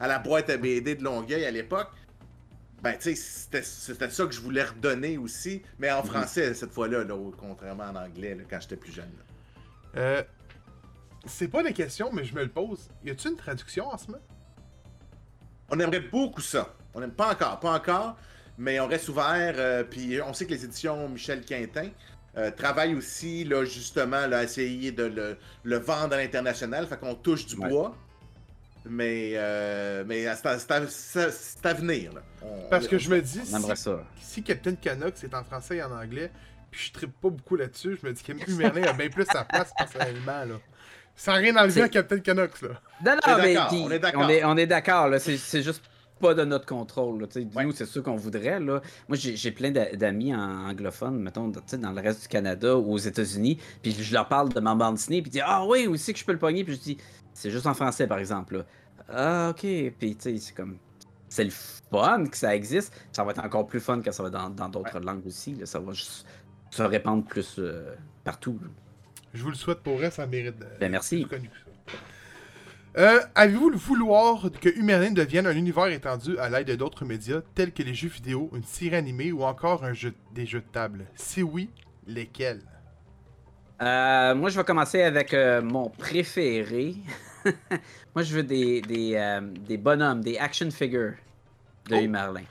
[0.00, 1.88] à la boîte à BD de Longueuil à l'époque.
[2.82, 3.62] Ben, tu sais, c'était-
[4.10, 8.34] ça que je voulais redonner aussi, mais en français cette fois-là, là, contrairement en anglais,
[8.34, 9.10] là, quand j'étais plus jeune.
[9.96, 10.22] Euh,
[11.26, 12.88] c'est pas des questions, mais je me le pose.
[13.04, 14.22] Y a-tu une traduction en ce moment?
[15.68, 16.74] On aimerait beaucoup ça.
[16.94, 18.16] On n'aime pas encore, pas encore,
[18.58, 19.54] mais on reste ouvert.
[19.56, 21.88] euh, puis on sait que les éditions Michel Quintin
[22.36, 26.86] euh, travaillent aussi, là, justement, là, à essayer de le, le vendre à l'international.
[26.86, 27.68] Fait qu'on touche du Ouais.
[27.68, 27.96] bois.
[28.84, 32.12] Mais, euh, mais c'est à, venir.
[32.14, 32.22] Là.
[32.42, 34.04] On- Parce que on- je me dis, On si, ça.
[34.20, 36.32] si Captain Canucks c'est en français et en anglais,
[36.70, 39.44] puis je trippe pas beaucoup là-dessus, je me dis que Merlin a bien plus sa
[39.44, 40.54] place personnellement, là.
[41.14, 42.70] Sans rien enlever à Captain Canucks, là.
[43.04, 44.22] Non, On non, est mais on est d'accord.
[44.24, 45.18] on est, on est d'accord, là.
[45.20, 45.84] C'est juste
[46.22, 47.26] pas de notre contrôle.
[47.36, 48.60] Nous, c'est sûr qu'on voudrait.
[48.60, 48.80] Là.
[49.08, 52.98] Moi, j'ai, plein d'a- d'amis en anglophones, mettons, dans le reste du Canada ou aux
[52.98, 53.58] États-Unis.
[53.82, 55.20] Puis je leur parle de ma bande dessinée.
[55.20, 56.64] Puis ils disent Ah oui, aussi que je peux le pogner.
[56.64, 56.98] Puis je dis
[57.34, 58.58] C'est juste en français, par exemple.
[58.58, 58.64] là.
[59.08, 59.60] Ah, ok.
[59.98, 60.78] Puis tu sais, c'est comme.
[61.28, 62.94] C'est le fun que ça existe.
[63.10, 65.54] Ça va être encore plus fun quand ça va dans, d'autres langues aussi.
[65.54, 65.66] là.
[65.66, 66.26] Ça va juste
[66.70, 68.58] se répandre plus euh, partout.
[68.62, 68.68] là.
[69.34, 70.66] Je vous le souhaite pour vrai, ça mérite de...
[70.78, 71.24] Ben, merci.
[71.24, 71.50] plus connu.
[72.98, 77.72] Euh, Avez-vous le vouloir que Humerlin devienne un univers étendu à l'aide d'autres médias tels
[77.72, 81.06] que les jeux vidéo, une série animée ou encore un jeu, des jeux de table?
[81.14, 81.70] Si oui,
[82.06, 82.60] lesquels?
[83.80, 86.96] Euh, moi, je vais commencer avec euh, mon préféré.
[88.14, 91.14] moi, je veux des, des, des bonhommes, des action figures
[91.88, 91.98] de Oh.
[91.98, 92.42] Hugh Merlin.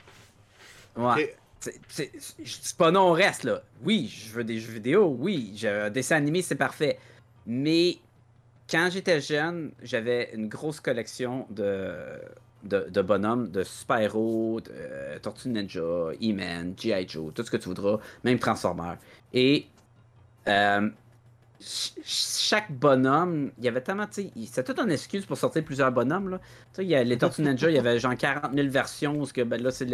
[0.96, 1.24] Ouais.
[1.24, 1.70] Ok.
[1.88, 3.62] C'est- pas non au reste, là.
[3.84, 5.56] Oui, je veux des jeux vidéo, oui.
[5.64, 6.98] Un dessin animé, c'est parfait.
[7.46, 7.98] Mais
[8.72, 11.92] quand j'étais jeune, j'avais une grosse collection de,
[12.64, 17.06] de, bonhommes, de super-héros, de euh, Tortue Ninja, E-Man, G.I.
[17.06, 18.96] Joe, tout ce que tu voudras, même Transformers.
[19.34, 19.66] Et
[20.48, 20.88] euh,
[22.04, 25.92] chaque bonhomme, il y avait tellement, tu sais, c'était toute une excuse pour sortir plusieurs
[25.92, 26.38] bonhommes, là.
[26.38, 26.44] Tu
[26.76, 29.32] sais, il y a les Tortues Ninja, il y avait genre 40 000 versions, parce
[29.32, 29.86] que ben, là, c'est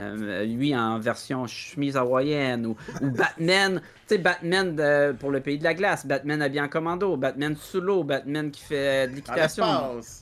[0.00, 5.40] euh, lui en version chemise hawaïenne, ou, ou Batman, tu sais, Batman de- pour le
[5.40, 9.14] pays de la glace, Batman habillé en commando, Batman sous l'eau, Batman qui fait de
[9.16, 9.64] l'équitation.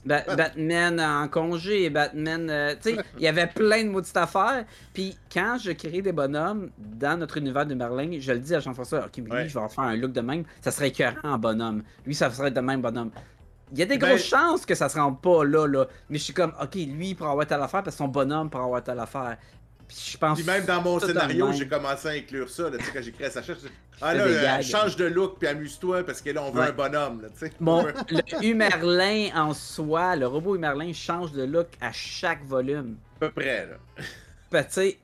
[0.07, 2.49] Ba- Batman en congé, Batman.
[2.49, 4.65] euh, tu sais, il y avait plein de maudites affaires.
[4.95, 8.61] Puis quand je crée des bonhommes dans notre univers de Merlin, je le dis à
[8.61, 9.49] Jean-François, ok, mais lui, Ouais.
[9.49, 10.45] je vais en faire un look de même.
[10.61, 11.83] Ça serait écœurant en bonhomme.
[12.07, 13.11] Lui, ça serait de même bonhomme.
[13.73, 15.87] Il y a des Ben- grosses chances que ça se rende pas là, là.
[16.11, 18.51] Mais je suis comme, ok, lui, il pourra avoir telle affaire parce que son bonhomme
[18.51, 19.37] pourra avoir telle affaire.
[19.89, 20.39] Puis je pense.
[20.39, 22.65] Puis même dans mon scénario, j'ai commencé à inclure ça.
[22.71, 23.55] Là, tu sais, quand j'ai créé Sacha,
[24.01, 26.69] Ah là, euh, change de look puis amuse-toi parce que là, on veut Ouais.
[26.69, 27.23] un bonhomme.
[27.23, 27.53] Là, tu sais.
[27.61, 32.97] Mon, le Humerlin en soi, le robot Humerlin change de look à chaque volume.
[33.17, 33.67] À peu près.
[33.67, 34.05] Là.
[34.51, 34.99] Ben, tu sais,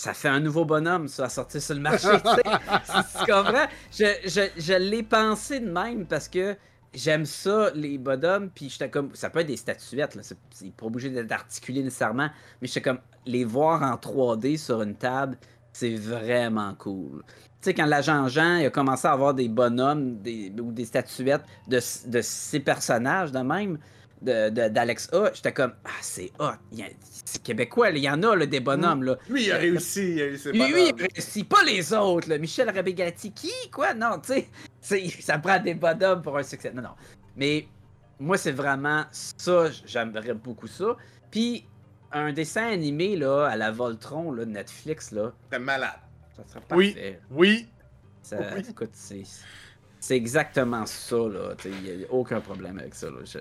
[0.00, 3.66] ça fait un nouveau bonhomme, ça, à sortir sur le marché, tu comprends?
[3.92, 6.56] Je, je, je l'ai pensé de même parce que
[6.94, 9.14] j'aime ça, les bonhommes, puis j'étais comme...
[9.14, 12.30] Ça peut être des statuettes, là, c'est c'est pas obligé d'être articulé nécessairement,
[12.62, 13.00] mais j'étais comme...
[13.26, 15.36] Les voir en 3D sur une table,
[15.74, 17.22] c'est vraiment cool.
[17.26, 20.86] Tu sais, quand l'agent Jean il a commencé à avoir des bonhommes des, ou des
[20.86, 23.78] statuettes de, de ses personnages de même,
[24.22, 26.52] de- de- d'Alex A, j'étais comme, ah, c'est hot.
[26.72, 26.88] Il y a-
[27.24, 29.02] C'est québécois, là, il y en a là, des bonhommes.
[29.04, 29.16] Là.
[29.28, 30.12] Lui, il a réussi.
[30.14, 32.28] il a eu ses Lui, lui, il réussit pas les autres.
[32.28, 32.38] Là.
[32.38, 33.94] Michel Rabégati, qui Quoi?
[33.94, 34.48] Non, tu sais,
[34.80, 36.72] c'est- ça prend des bonhommes pour un succès.
[36.72, 36.94] Non, non.
[37.36, 37.66] Mais
[38.18, 39.70] moi, c'est vraiment ça.
[39.86, 40.96] J'aimerais beaucoup ça.
[41.30, 41.66] Puis,
[42.12, 45.92] un dessin animé là, à la Voltron, là, de Netflix, là, T'es malade.
[46.36, 46.92] ça serait Oui.
[46.92, 47.20] parfait.
[47.30, 47.68] Oui.
[48.22, 48.62] Ça, Oui.
[48.68, 49.22] Écoute, c'est,
[50.00, 51.16] c'est exactement ça.
[51.16, 51.54] là.
[51.64, 53.06] Il n'y a aucun problème avec ça.
[53.08, 53.18] Là.
[53.24, 53.38] Je-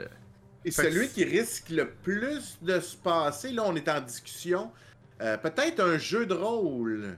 [0.70, 4.02] Et Fait que celui qui risque le plus de se passer, là, on est en
[4.02, 4.72] discussion.
[5.22, 7.18] euh, Peut-être un jeu de rôle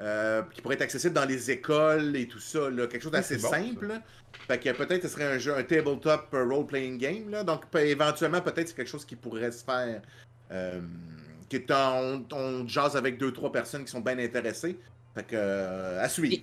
[0.00, 2.70] euh, qui pourrait être accessible dans les écoles et tout ça.
[2.70, 3.86] Là, quelque chose d'assez simple.
[3.86, 4.02] là.
[4.48, 7.30] Fait que peut-être ce serait un jeu, un tabletop role-playing game.
[7.30, 7.44] Là.
[7.44, 10.00] Donc éventuellement, peut-être c'est quelque chose qui pourrait se faire.
[10.50, 10.80] euh,
[11.48, 14.78] qui est en- on, on jase avec deux, trois personnes qui sont bien intéressées.
[15.14, 16.42] Fait que euh, à suivre.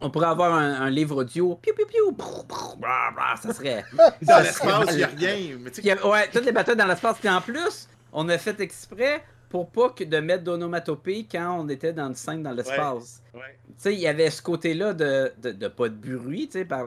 [0.00, 1.58] On pourrait avoir un, un livre audio.
[1.62, 3.84] Brrr, brrr, brrr, brrr, ça serait.
[4.22, 5.56] Dans l'espace, il n'y a rien.
[5.60, 7.18] Mais tu euh, ouais, toutes les batailles dans l'espace.
[7.18, 11.68] Puis en plus, on a fait exprès pour pas que de mettre d'onomatopée quand on
[11.68, 13.22] était dans une scène dans l'espace.
[13.34, 13.40] ouais.
[13.66, 16.64] Tu sais, il y avait ce côté-là de, de, de pas de bruit, tu sais,
[16.64, 16.86] par...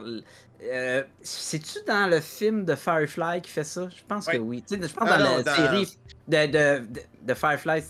[0.63, 3.89] euh, C'est-tu dans le film de Firefly qui fait ça?
[3.89, 4.34] Je pense Ouais.
[4.34, 4.63] que oui.
[4.69, 5.97] Je pense Ah dans non, la dans- série
[6.28, 6.84] de, de,
[7.24, 7.82] de, Firefly,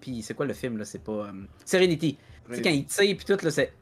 [0.00, 0.84] puis c'est quoi le film, là?
[0.84, 1.12] C'est pas...
[1.12, 1.32] euh,
[1.64, 2.18] Serenity.
[2.50, 3.72] Tu sais, quand il tire, puis tout, là, c'est...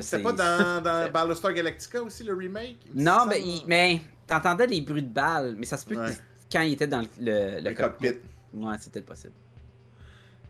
[0.00, 2.78] C'est pas dans, dans Battlestar Galactica aussi, le remake?
[2.94, 6.10] Non, mais, il- mais t'entendais des bruits de balles, mais ça se peut Ouais.
[6.10, 6.16] que
[6.52, 8.12] quand il était dans le, le, Le le cockpit.
[8.54, 9.32] Ouais, c'était possible.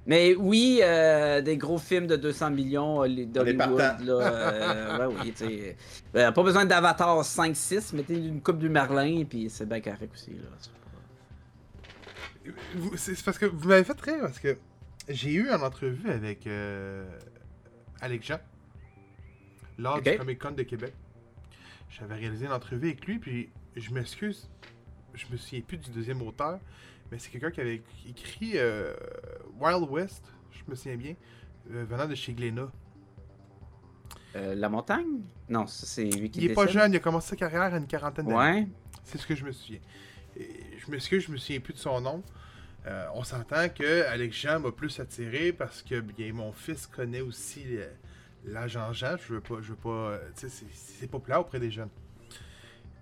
[0.06, 5.72] Mais oui, euh, des gros films de 200 millions, euh, d'Hollywood, là, euh, ouais, oui.
[6.14, 10.32] Euh, pas besoin d'Avatar 5-6, mettez une coupe du Merlin, puis c'est bien correct aussi,
[10.32, 12.52] là.
[12.96, 14.58] C'est parce que vous m'avez fait rire parce que
[15.08, 17.06] j'ai eu une entrevue avec euh,
[18.02, 18.38] Alex Jean
[19.78, 20.16] lors du.
[20.16, 20.94] Comic Con de Québec.
[21.88, 24.48] J'avais réalisé une entrevue avec lui, puis je m'excuse,
[25.14, 26.58] je me souviens plus du deuxième auteur,
[27.10, 28.94] mais c'est quelqu'un qui avait écrit euh,
[29.60, 31.14] Wild West, je me souviens bien,
[31.70, 32.70] euh, venant de chez Glénat.
[34.36, 35.22] Euh, la montagne?
[35.48, 37.86] Non, c'est lui qui Il est pas jeune, il a commencé sa carrière à une
[37.86, 38.60] quarantaine d'années.
[38.60, 38.68] Ouais.
[39.04, 39.80] C'est ce que je me souviens.
[40.36, 42.22] Et je m'excuse, je me souviens plus de son nom.
[42.86, 47.20] Euh, on s'entend que Alex Jean m'a plus attiré parce que bien mon fils connaît
[47.20, 47.64] aussi
[48.44, 49.16] l'agent Jean.
[49.16, 51.90] Je veux pas, je veux pas, euh, tu sais, c'est- populaire auprès des jeunes.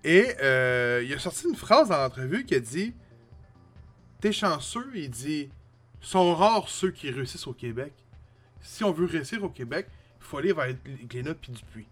[0.05, 2.95] Et euh, il a sorti une phrase dans l'entrevue qui a dit
[4.21, 5.51] T'es chanceux, il dit
[6.01, 7.93] sont rares ceux qui réussissent au Québec.
[8.61, 9.87] Si on veut réussir au Québec,
[10.21, 10.73] il faut aller vers
[11.09, 11.87] Glénat puis Dupuis.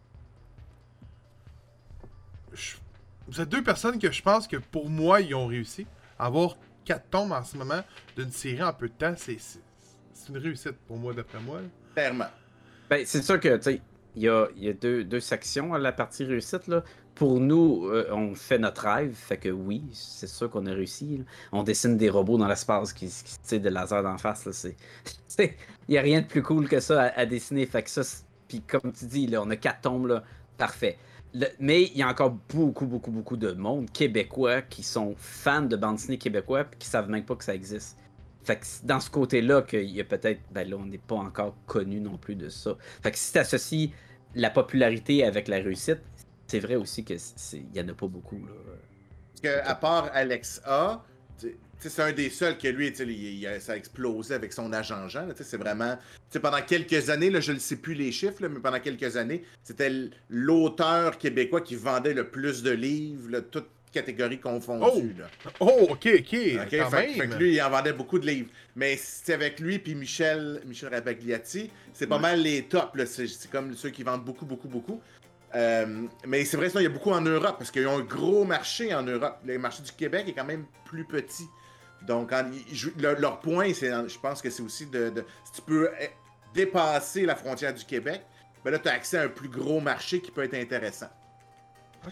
[2.52, 2.76] Je-
[3.28, 5.86] Vous êtes deux personnes que je pense que pour moi, ils ont réussi.
[6.18, 7.82] Avoir quatre tombes en ce moment
[8.16, 9.38] d'une série en peu de temps, c'est
[10.28, 11.60] une réussite pour moi, d'après moi.
[11.60, 11.68] là.
[11.94, 12.26] Clairement.
[12.90, 13.80] Ben, c'est sûr que, tu sais,
[14.16, 16.82] il y a, y a deux, deux sections à la partie réussite, là.
[17.14, 21.22] Pour nous, euh, on fait notre rêve, fait que oui, c'est sûr qu'on a réussi.
[21.52, 24.66] On dessine des robots dans l'espace qui, qui tirent des lasers d'en face,
[25.38, 28.02] Il y a rien de plus cool que ça à, dessiner, fait que ça...
[28.48, 30.24] Puis comme tu dis, là, on a quatre tombes, là.
[30.58, 30.98] Parfait.
[31.60, 35.76] Mais il y a encore beaucoup, beaucoup, beaucoup de monde québécois qui sont fans de
[35.76, 37.96] bande dessinée québécois puis qui savent même pas que ça existe.
[38.44, 41.54] Fait que dans ce côté-là qu'il y a peut-être, ben là, on n'est pas encore
[41.66, 42.76] connu non plus de ça.
[43.02, 43.92] Fait que si tu associes
[44.34, 46.00] la popularité avec la réussite,
[46.46, 48.38] c'est vrai aussi que c'est- il y en a pas beaucoup.
[48.38, 48.52] Là.
[49.32, 51.04] Parce que, à part Alex A,
[51.78, 52.92] c'est un des seuls que lui,
[53.60, 55.28] ça a explosé avec son agent Jean.
[55.34, 55.96] C'est vraiment.
[55.96, 59.16] tu sais, Pendant quelques années, là, je ne sais plus les chiffres, mais pendant quelques
[59.16, 59.90] années, c'était
[60.28, 65.14] l'auteur québécois qui vendait le plus de livres, là, toutes catégories confondues.
[65.18, 65.26] là.
[65.60, 66.36] Oh, ok, ok.
[66.70, 67.14] Quand fait, même.
[67.14, 68.50] fait que lui, il en vendait beaucoup de livres.
[68.76, 72.22] Mais c'est avec lui puis Michel, Michel Rabagliati, c'est pas Ouais.
[72.22, 72.92] mal les tops.
[73.04, 75.00] C'est comme ceux qui vendent beaucoup, beaucoup, beaucoup.
[75.54, 78.04] Euh, mais c'est vrai, sinon, il y a beaucoup en Europe parce qu'ils ont un
[78.04, 79.38] gros marché en Europe.
[79.44, 81.46] Le marché du Québec est quand même plus petit.
[82.06, 82.50] Donc, en-
[83.18, 86.08] leur point, c'est, je pense que c'est aussi de, de- Si tu peux eh,
[86.54, 88.22] dépasser la frontière du Québec,
[88.64, 91.08] ben là, tu as accès à un plus gros marché qui peut être intéressant.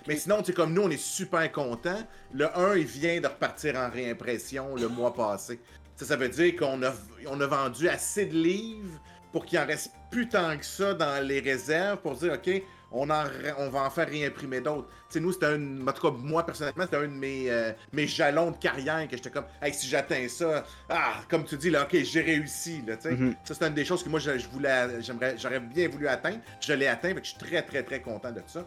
[0.07, 2.03] Mais sinon, tu sais, comme nous, on est super contents.
[2.33, 5.61] Le 1, il vient de repartir en réimpression le mois passé.
[5.97, 6.93] Ça, ça veut dire qu'on a,
[7.27, 9.01] on a vendu assez de livres
[9.33, 13.11] pour qu'il en reste plus tant que ça dans les réserves pour dire, OK, on,
[13.11, 13.25] en,
[13.59, 14.89] on va en faire réimprimer d'autres.
[14.89, 15.87] Tu sais, nous, c'était un.
[15.87, 19.17] En tout cas, moi, personnellement, c'était un de mes, euh, mes jalons de carrière que
[19.17, 22.97] j'étais comme, hey, si j'atteins ça, ah, comme tu dis, là, OK, j'ai réussi, là,
[22.97, 23.11] tu sais.
[23.15, 23.35] Mhm.
[23.45, 26.39] Ça, c'est une des choses que moi, je, je voulais, j'aimerais, j'aurais bien voulu atteindre.
[26.61, 28.65] Je l'ai atteint, que je suis très, très, très content de ça.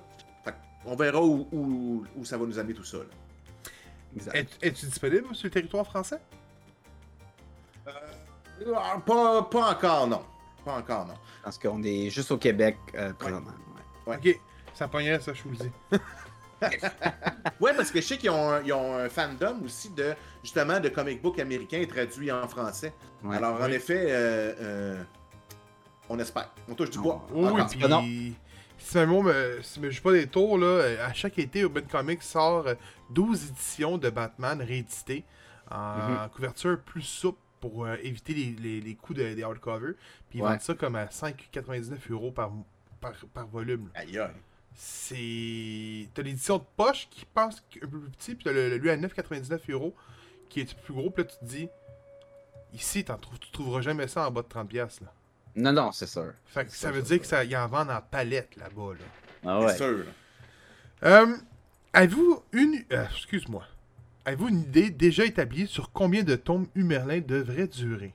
[0.86, 2.98] On verra où, où, où ça va nous amener tout ça.
[4.62, 6.20] Es-tu disponible sur le territoire français?
[7.88, 10.24] Ah, Pas, pas encore, non.
[10.66, 11.16] Pas encore, non.
[11.44, 13.52] Parce qu'on est juste au Québec euh, présentement.
[14.08, 14.18] ouais.
[14.24, 14.34] Ouais.
[14.34, 14.40] Ok,
[14.74, 15.72] ça pognerait ça, je vous le dis.
[17.60, 20.14] Ouais, parce que je sais qu'ils ont, un- ils ont un fandom aussi de
[20.44, 22.94] justement de comic book américain traduit en français.
[23.24, 23.36] Ouais.
[23.38, 23.74] Alors en Oui.
[23.74, 25.04] effet, euh, euh,
[26.08, 26.52] on espère.
[26.70, 27.26] On touche du bois.
[27.32, 27.68] Oui, oui, Encore.
[27.68, 28.04] puis non.
[28.84, 32.22] Si mot me, si me pas des tours, là, euh, à chaque été, Urban Comics
[32.24, 32.76] sort euh,
[33.12, 35.24] 12 éditions de Batman rééditées
[35.70, 36.30] en Mhm.
[36.30, 39.94] couverture plus souple pour euh, éviter les, les, les coûts de- des hardcovers.
[40.30, 40.50] Puis ils Ouais.
[40.50, 42.52] vendent ça comme à 5,99 euros par,
[43.00, 43.90] par, par volume.
[43.96, 44.20] Aïe.
[44.74, 46.08] C'est.
[46.14, 48.90] T'as l'édition de poche qui pense un peu plus petit, puis t'as le, le- lui
[48.90, 49.94] à 9,99 euros
[50.50, 51.70] qui est plus gros, puis là tu te dis.
[52.74, 54.66] Ici, t'en trouves, tu trouveras jamais ça en bas de 30$.
[54.68, 55.14] piastres, Là.
[55.56, 56.34] Non, non, c'est sûr.
[56.46, 57.22] Fait que C'est ça sûr, veut c'est dire sûr.
[57.22, 58.94] que ça y en vendent en palette là-bas.
[58.94, 59.06] Là.
[59.46, 59.76] Ah C'est ouais.
[59.78, 60.06] sûr.
[60.06, 60.12] là.
[61.04, 61.38] Euh,
[61.94, 62.84] avez-vous une.
[62.94, 63.66] euh, excuse-moi.
[64.26, 68.14] Avez-vous une idée déjà établie sur combien de tomes Humerlin devrait durer?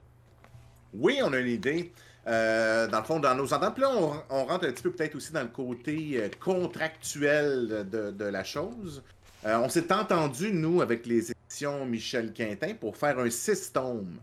[0.95, 1.93] Oui, on a une idée.
[2.29, 4.91] Euh, dans le fond, dans nos ententes, Puis là, on, on rentre un petit peu
[4.93, 9.03] peut-être aussi dans le côté contractuel de, de la chose.
[9.45, 14.17] Euh, on s'est entendu, nous, avec les éditions Michel Quintin, pour faire un six tomes.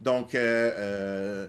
[0.00, 1.48] Donc, euh, euh,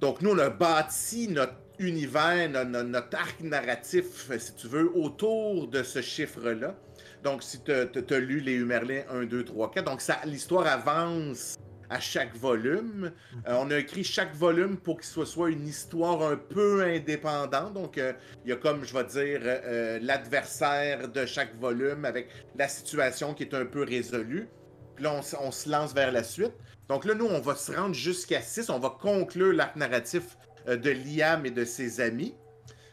[0.00, 4.90] donc nous, on a bâti notre univers, no- no- notre arc narratif, si tu veux,
[4.96, 6.74] autour de ce chiffre-là.
[7.22, 11.56] Donc, si tu as lu les Humerlin 1, 2, 3, 4, donc l'histoire avance
[11.90, 13.10] à chaque volume.
[13.48, 17.74] Euh, on a écrit chaque volume pour qu'il soit soit une histoire un peu indépendante.
[17.74, 18.12] Donc, euh,
[18.44, 22.68] il y a comme, je vais dire, euh, euh, l'adversaire de chaque volume avec la
[22.68, 24.48] situation qui est un peu résolue.
[24.94, 26.52] Puis là, on se lance vers la suite.
[26.90, 28.68] Donc là, nous, on va se rendre jusqu'à 6.
[28.68, 32.34] On va conclure l'arc narratif euh, de Liam et de ses amis.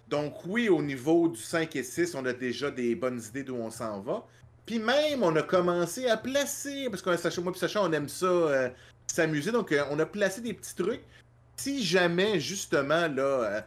[0.08, 3.56] Donc oui, au niveau du 5 et 6, on a déjà des bonnes idées d'où
[3.56, 4.24] on s'en va.
[4.68, 7.10] Puis même, on a commencé à placer, parce que
[7.42, 8.70] moi et Sacha, on aime ça, euh,
[9.08, 9.52] s'amuser.
[9.52, 11.02] Donc, euh, on a placé des petits trucs.
[11.56, 13.66] Si jamais, justement, là,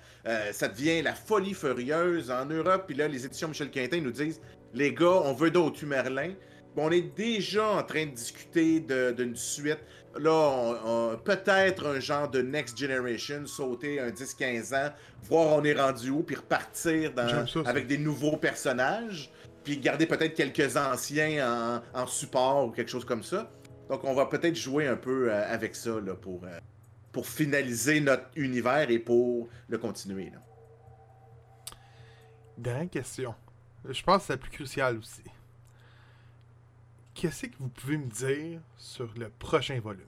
[0.52, 4.40] ça devient la folie furieuse en Europe, puis là, les éditions Michel Quintin nous disent
[4.74, 6.34] les gars, on veut d'autres Merlin.
[6.76, 9.80] Bon, on est déjà en train de discuter d'une suite.
[10.18, 14.90] Là, peut-être un genre de Next Generation, sauter un 10-15 ans,
[15.22, 17.60] voir on est rendu où, puis repartir dans- ça.
[17.64, 19.30] avec des nouveaux personnages,
[19.62, 23.50] puis garder peut-être quelques anciens en, en support ou quelque chose comme ça.
[23.88, 26.58] Donc, on va peut-être jouer un peu euh, avec ça là, pour, euh,
[27.12, 30.30] pour finaliser notre univers et pour le continuer.
[30.32, 30.38] là.
[32.58, 33.34] Dernière question.
[33.88, 35.22] Je pense que c'est la plus cruciale aussi.
[37.20, 40.00] Qu'est-ce que vous pouvez me dire sur le prochain volume?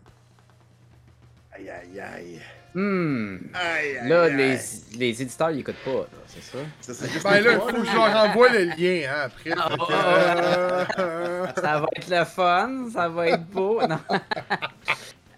[1.52, 2.40] Aïe, aïe, aïe.
[2.72, 3.36] Hmm.
[3.52, 4.36] Aïe, aïe, Là, aïe.
[4.38, 6.58] les, les éditeurs, ils écoutent pas, c'est ça?
[6.80, 9.50] Ça, c'est Ben là, il faut que je leur envoie le lien hein, après.
[9.50, 13.86] fait que, Ah, euh, Ça va être le fun, ça va être beau.
[13.86, 13.98] Non?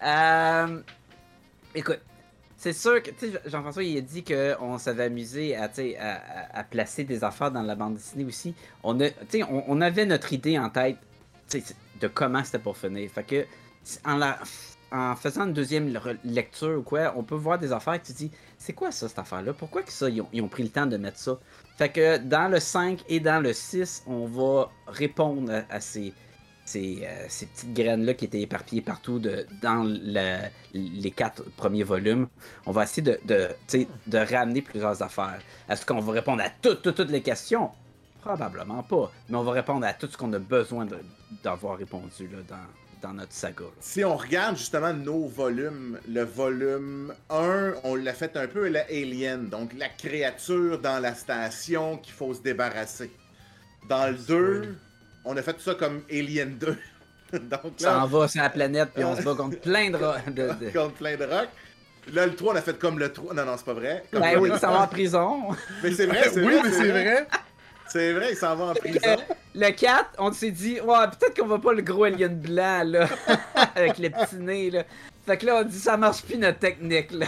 [0.03, 0.81] Euh,
[1.73, 1.99] écoute,
[2.57, 5.67] c'est sûr que, tu sais, Jean-François, il a dit qu'on s'avait amusé à,
[6.53, 8.53] à, placer des affaires dans la bande dessinée aussi.
[8.83, 10.97] On, a, tu sais, on, on avait notre idée en tête
[11.99, 13.09] de comment c'était pour finir.
[13.11, 13.45] Fait que,
[14.05, 14.39] en, la,
[14.91, 18.13] en faisant une deuxième re- lecture ou quoi, on peut voir des affaires que tu
[18.13, 19.53] dis, c'est quoi ça, cette affaire-là?
[19.53, 21.39] Pourquoi que ça, ils ont, pris le temps de mettre ça?
[21.77, 26.13] Fait que dans le 5 et dans le 6, on va répondre à, ces,
[26.75, 32.27] euh, ces petites graines-là qui étaient éparpillées partout dans le- les quatre premiers volumes.
[32.65, 35.41] On va essayer de, de, ramener plusieurs affaires.
[35.69, 37.71] Est-ce qu'on va répondre à toutes, toutes les questions?
[38.25, 39.11] Probablement pas.
[39.29, 40.87] Mais on va répondre à tout ce qu'on a besoin
[41.43, 43.61] d'avoir répondu là, dans, dans notre saga.
[43.65, 43.69] là.
[43.79, 48.81] Si on regarde justement nos volumes, le volume 1, on l'a fait un peu la
[48.89, 53.11] Alien, donc la créature dans la station qu'il faut se débarrasser.
[53.87, 54.75] Dans le 2,
[55.23, 56.77] on a fait ça comme Alien 2.
[57.39, 59.97] donc Ça en va sur la planète, puis on se bat contre plein de...
[60.31, 61.47] de- comme plein de rock.
[62.13, 63.33] Là, le 3, on a fait comme le 3.
[63.33, 64.03] Non, non, c'est pas vrai.
[64.11, 65.41] Comme Ben oui, ça va en prison.
[65.83, 66.61] Mais c'est vrai, c'est oui, vrai.
[66.63, 67.27] mais c'est vrai.
[67.87, 69.17] C'est vrai, il s'en va en prison.
[69.53, 73.07] Le 4, on s'est dit, ouais, peut-être qu'on va pas le gros alien blanc, là,
[73.75, 74.83] avec les petits nez, là.
[75.25, 77.25] Fait que là, on dit, ça marche plus notre technique, là.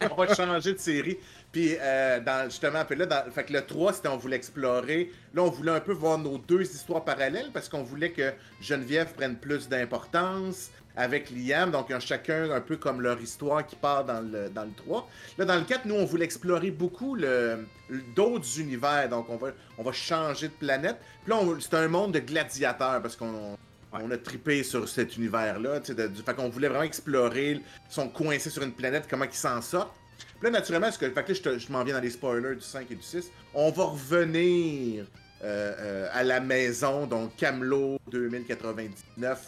[0.10, 1.18] on va changer de série.
[1.52, 5.12] Puis, euh, dans, justement, puis là, dans, fait que le 3, c'était on voulait explorer.
[5.34, 9.12] Là, on voulait un peu voir nos deux histoires parallèles parce qu'on voulait que Geneviève
[9.14, 11.70] prenne plus d'importance avec Liam.
[11.70, 14.72] Donc, ils ont chacun un peu comme leur histoire qui part dans le, dans le
[14.76, 15.08] 3.
[15.38, 17.66] Là, dans le 4, nous, on voulait explorer beaucoup le,
[18.14, 19.08] d'autres univers.
[19.08, 20.96] Donc, on va, on va changer de planète.
[21.24, 23.56] Puis là, c'est un monde de gladiateurs parce qu'on
[23.92, 25.78] on a tripé sur cet univers-là.
[25.80, 27.52] du- Fait qu'on voulait vraiment explorer.
[27.52, 29.92] Ils sont coincés sur une planète, comment ils s'en sortent.
[30.40, 32.10] Puis là, naturellement, ce que, fait que là, je, te- je m'en viens dans les
[32.10, 33.30] spoilers du 5 et du 6.
[33.54, 35.04] On va revenir
[35.44, 39.38] euh, euh, à la maison, donc Camelot 2099,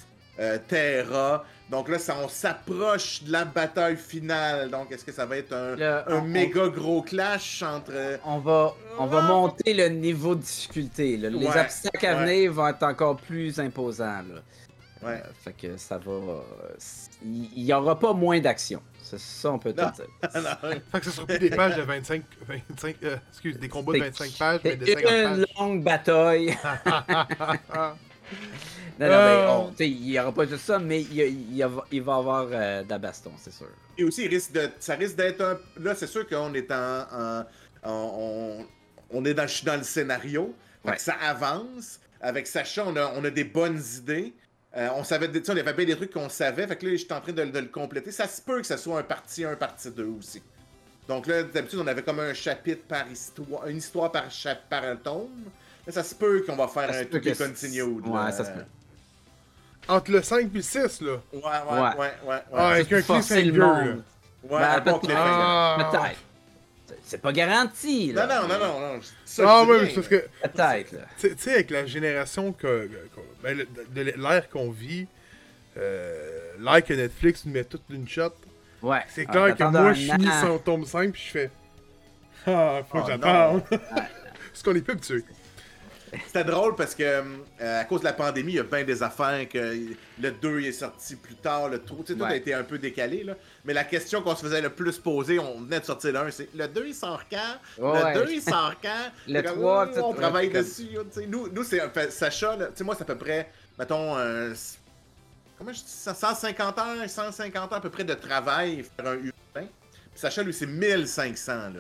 [0.40, 1.44] euh, Terra.
[1.70, 4.70] Donc là, ça, on s'approche de la bataille finale.
[4.70, 7.92] Donc, est-ce que ça va être un, Là, un on- méga gros clash entre.
[8.24, 11.28] On va, on va monter le niveau de difficulté, là.
[11.28, 12.24] Les Ouais, obstacles à ouais.
[12.24, 14.40] venir vont être encore plus imposants, là.
[15.02, 15.20] Ouais.
[15.24, 16.12] Euh, fait que ça va...
[17.22, 18.80] Il il y aura pas moins d'action.
[19.02, 19.90] C'est ça, on peut te Non.
[19.90, 20.06] dire.
[20.92, 22.22] Fait que ce sera plus des pages de 25.
[22.48, 25.46] 25 euh, excuse, des combats de 25 pages, mais de C'est 50 une pages.
[25.60, 26.56] longue bataille.
[28.98, 29.46] Non, non, Euh.
[29.46, 32.16] ben, on- sais, il y aura pas juste ça, mais il, il il va y
[32.18, 33.68] avoir euh, de la baston, c'est sûr.
[33.98, 35.58] Et aussi, il risque de, ça risque d'être un.
[35.80, 37.00] Là, c'est sûr qu'on est en.
[37.12, 37.44] en-
[37.82, 38.66] en- on,
[39.10, 40.54] on est dans, je suis dans le scénario.
[40.84, 40.98] Ouais.
[40.98, 42.00] ça avance.
[42.20, 44.32] Avec Sacha, on a, on a des bonnes idées.
[44.76, 46.66] Euh, on savait, tu on avait bien des trucs qu'on savait.
[46.66, 48.10] Fait que là, je suis en train de, de le compléter.
[48.12, 50.42] Ça se peut que ça soit un partie 1, partie 2 aussi.
[51.08, 54.84] Donc là, d'habitude, on avait comme un chapitre par histoire, une histoire par, chap- par
[54.84, 55.44] un tome.
[55.86, 57.82] Là, ça se peut qu'on va faire Ça un truc qui continue.
[57.82, 58.64] Ouais, ça se peut.
[59.88, 61.12] Entre le 5 et le 6, là.
[61.32, 61.96] Ouais, ouais, ouais, Ouais.
[61.98, 62.10] ouais.
[62.26, 63.66] ouais, Ah, avec un le cliffhanger, là.
[63.66, 64.02] monde.
[64.44, 65.16] Ouais, Ben, bon peut-être.
[65.18, 65.88] Ah.
[65.92, 66.98] Peut-être.
[67.04, 68.42] C'est- pas garanti, Non, là.
[68.42, 69.00] non, non, non, non.
[69.24, 71.00] Ça, Ah, ouais, mais c'est parce que, Peut-être, là.
[71.18, 75.06] tu sais- avec la génération que, que- ben, le- de l'ère qu'on vit,
[75.76, 78.32] euh, l'ère que Netflix nous met toute d'une shot,
[78.82, 79.02] Ouais.
[79.08, 81.50] c'est clair que attendant moi, je finis son tome 5 puis je fais.
[82.48, 83.62] Ah, faut Oh, que j'attende.
[83.70, 83.78] non.
[83.90, 85.24] Parce qu'on est plus habitué.
[86.26, 89.02] C'était drôle parce que euh, à cause de la pandémie, il y a bien des
[89.02, 89.58] affaires que
[90.20, 92.30] le 2 il est sorti plus tard, le 3, tu sais, tout Ouais.
[92.30, 93.34] a été un peu décalé là.
[93.64, 96.30] Mais la question qu'on se faisait le plus poser, on venait de sortir le 1,
[96.30, 97.56] c'est le 2 il sort quand?
[97.78, 99.10] Le 2 il sort quand?
[99.26, 100.88] Le C'est comme, 3, oh, tout- on travaille comme- dessus.
[101.28, 104.54] Nous, nous c'est fait, Sacha, tu sais, moi c'est à peu près, mettons, euh,
[105.58, 109.14] comment je dis ça, 150 heures, 150 heures à peu près de travail faire un
[109.16, 109.32] urbain.
[109.54, 109.66] Puis
[110.14, 111.70] Sacha lui c'est 1500 là.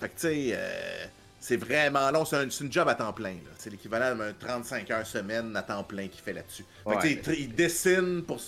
[0.00, 1.04] Fait que tu sais, euh,
[1.40, 2.24] C'est vraiment long.
[2.24, 3.36] C'est un, une job à temps plein.
[3.58, 6.64] C'est l'équivalent d'un 35 heures semaine à temps plein qu'il fait là-dessus.
[6.84, 6.96] Ouais.
[7.04, 8.40] il, il dessine pour.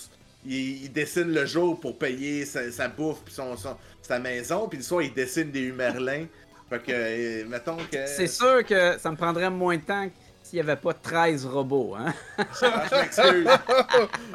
[0.45, 4.67] Il, il dessine le jour pour payer sa, sa bouffe puis son, son- sa maison.
[4.67, 6.25] Puis le soir, il dessine des humerlins.
[6.69, 8.05] Fait que, euh, mettons que.
[8.07, 10.09] C'est sûr que ça me prendrait moins de temps
[10.43, 12.13] s'il n'y avait pas 13 robots, hein?
[12.37, 12.43] Ah,
[12.89, 13.47] je m'excuse.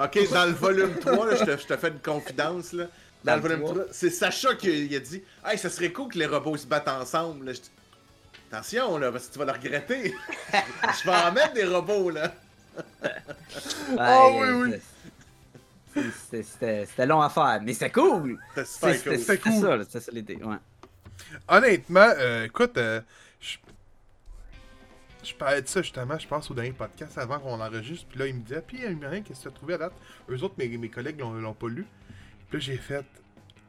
[0.03, 2.73] ok, dans le volume 3, là, je, te, je te fais une confidence.
[2.73, 2.85] Là.
[3.25, 3.75] Dans, Dans le volume 3.
[3.75, 6.89] 3, c'est Sacha qui a- dit Hey, ça serait cool que les robots se battent
[6.89, 7.47] ensemble.
[7.47, 7.71] Là, je dis,
[8.51, 10.15] Attention, là, parce que tu vas le regretter.
[10.53, 12.33] je vais en mettre des robots, là.
[13.99, 14.81] Ah Ouais, oui,
[15.95, 16.11] oui.
[16.31, 18.39] C'était long à faire, mais c'est cool!
[18.55, 19.13] C'est c'était- cool.
[19.13, 19.61] C'est c'était cool.
[19.63, 20.57] ça, c'était ça l'idée, ouais.
[21.49, 23.01] Honnêtement, euh, écoute, euh,
[23.41, 23.57] je...
[25.25, 28.27] je parlais de ça justement, je pense au dernier podcast avant qu'on enregistre, puis là,
[28.27, 29.95] il me disait, puis rien, qu'est-ce que tu as trouvé à date
[30.29, 31.87] Eux autres, mes, mes collègues l'ont l'ont pas lu.
[32.51, 33.07] Puis là, j'ai fait,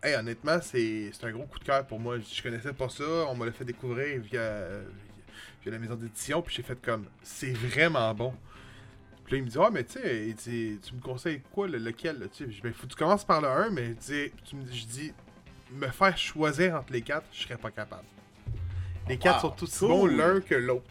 [0.07, 2.17] hey, honnêtement, c'est un gros coup de cœur pour moi.
[2.19, 4.63] Je connaissais pas ça, on me l'a fait découvrir via,
[5.63, 8.33] via la maison d'édition, puis j'ai fait comme, c'est vraiment bon.
[9.25, 12.19] Puis là, il me dit, ah, mais tu sais, tu me conseilles quoi, le- lequel,
[12.19, 12.25] là?
[12.39, 14.31] Je dis, ben, faut que tu commences par le 1, mais tu
[14.71, 15.13] je dis,
[15.73, 18.05] me faire choisir entre les quatre, je serais pas capable.
[19.09, 19.87] Les quatre Wow, sont aussi cool.
[19.89, 20.85] bons l'un que l'autre.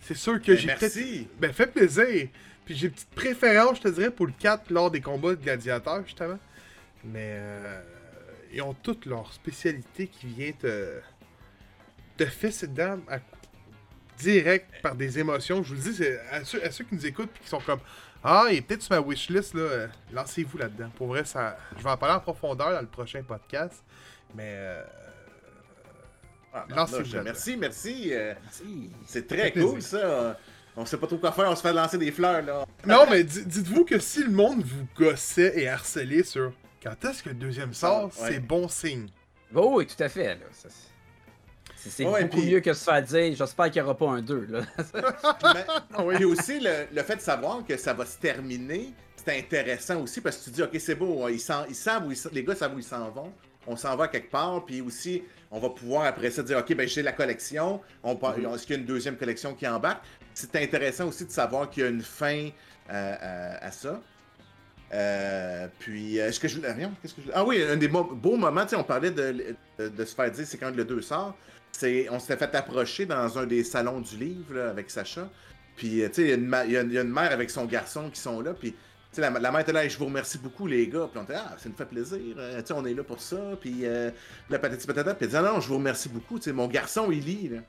[0.00, 0.92] C'est sûr que Ben, j'ai peut-être.
[1.40, 2.28] Ben, fait plaisir.
[2.66, 5.42] Puis j'ai une petite préférence, je te dirais, pour le 4 lors des combats de
[5.42, 6.38] gladiateurs, justement.
[7.04, 7.82] Mais euh,
[8.54, 11.00] ils ont toutes leurs spécialités qui viennent te.
[12.16, 13.26] te fesser dedans à coup-
[14.18, 15.62] direct par des émotions.
[15.62, 17.60] Je vous le dis, c'est à ceux, à ceux qui nous écoutent puis qui sont
[17.60, 17.80] comme
[18.22, 20.88] Ah, il est peut-être sur ma wishlist, là, euh, lancez-vous là-dedans.
[20.96, 23.82] Pour vrai, ça, je vais en parler en profondeur dans le prochain podcast.
[24.34, 24.82] Mais euh,
[26.52, 27.22] Ah, ben, Lancez-vous là, là-dedans.
[27.24, 28.08] merci, merci.
[28.14, 28.90] euh, Merci.
[29.06, 29.82] c'est très cool, plaisir.
[30.00, 30.38] ça.
[30.76, 32.64] On sait pas trop quoi faire, on se fait lancer des fleurs, là.
[32.86, 36.52] Non, mais di- dites-vous que si le monde vous gossait et harcelait sur
[36.84, 38.28] quand est-ce que le deuxième sort, Ah, ouais.
[38.32, 39.08] c'est bon signe?
[39.54, 40.46] Oh, oui, tout à fait, là.
[40.52, 40.68] ça,
[41.76, 44.22] c'est- Ouais, beaucoup puis- mieux que se faire dire, j'espère qu'il n'y aura pas un
[44.22, 44.60] 2, là.
[45.54, 50.00] Mais, Puis aussi, le, le fait de savoir que ça va se terminer, c'est intéressant
[50.00, 52.30] aussi parce que tu dis, OK, c'est beau, ils, s'en- ils savent où ils s'en-
[52.32, 53.32] les gars savent où ils s'en vont.
[53.66, 56.86] On s'en va quelque part, puis aussi, on va pouvoir après ça dire, OK, ben
[56.88, 58.54] j'ai la collection, on, Mhm.
[58.54, 60.02] est-ce qu'il y a une deuxième collection qui embarque?
[60.34, 62.48] C'est intéressant aussi de savoir qu'il y a une fin
[62.90, 63.16] euh,
[63.60, 64.00] à, à ça.
[64.92, 66.72] Euh, puis, euh, est-ce que je voulais.
[66.72, 69.56] voyons, qu'est-ce que je Ah oui, un des beaux moments, tu sais, on parlait de,
[69.78, 71.36] de, de se faire dire c'est quand le 2 sort.
[71.72, 75.28] C'est, on s'était fait approcher dans un des salons du livre là, avec Sacha.
[75.76, 78.20] Puis, euh, tu sais, il y a une y, a mère avec son garçon qui
[78.20, 78.54] sont là.
[78.54, 78.76] Puis, tu
[79.10, 81.08] sais, la, la mère était là, je vous remercie beaucoup, les gars.
[81.10, 82.20] Puis, on était, ah, ça nous fait plaisir.
[82.38, 83.38] euh, tu sais, on est là pour ça.
[83.60, 84.10] Puis, euh,
[84.50, 85.14] la patati patata.
[85.14, 86.38] Puis, elle dit, Ah non, je vous remercie beaucoup.
[86.38, 87.48] Tu sais, mon garçon, il lit.
[87.48, 87.60] Là.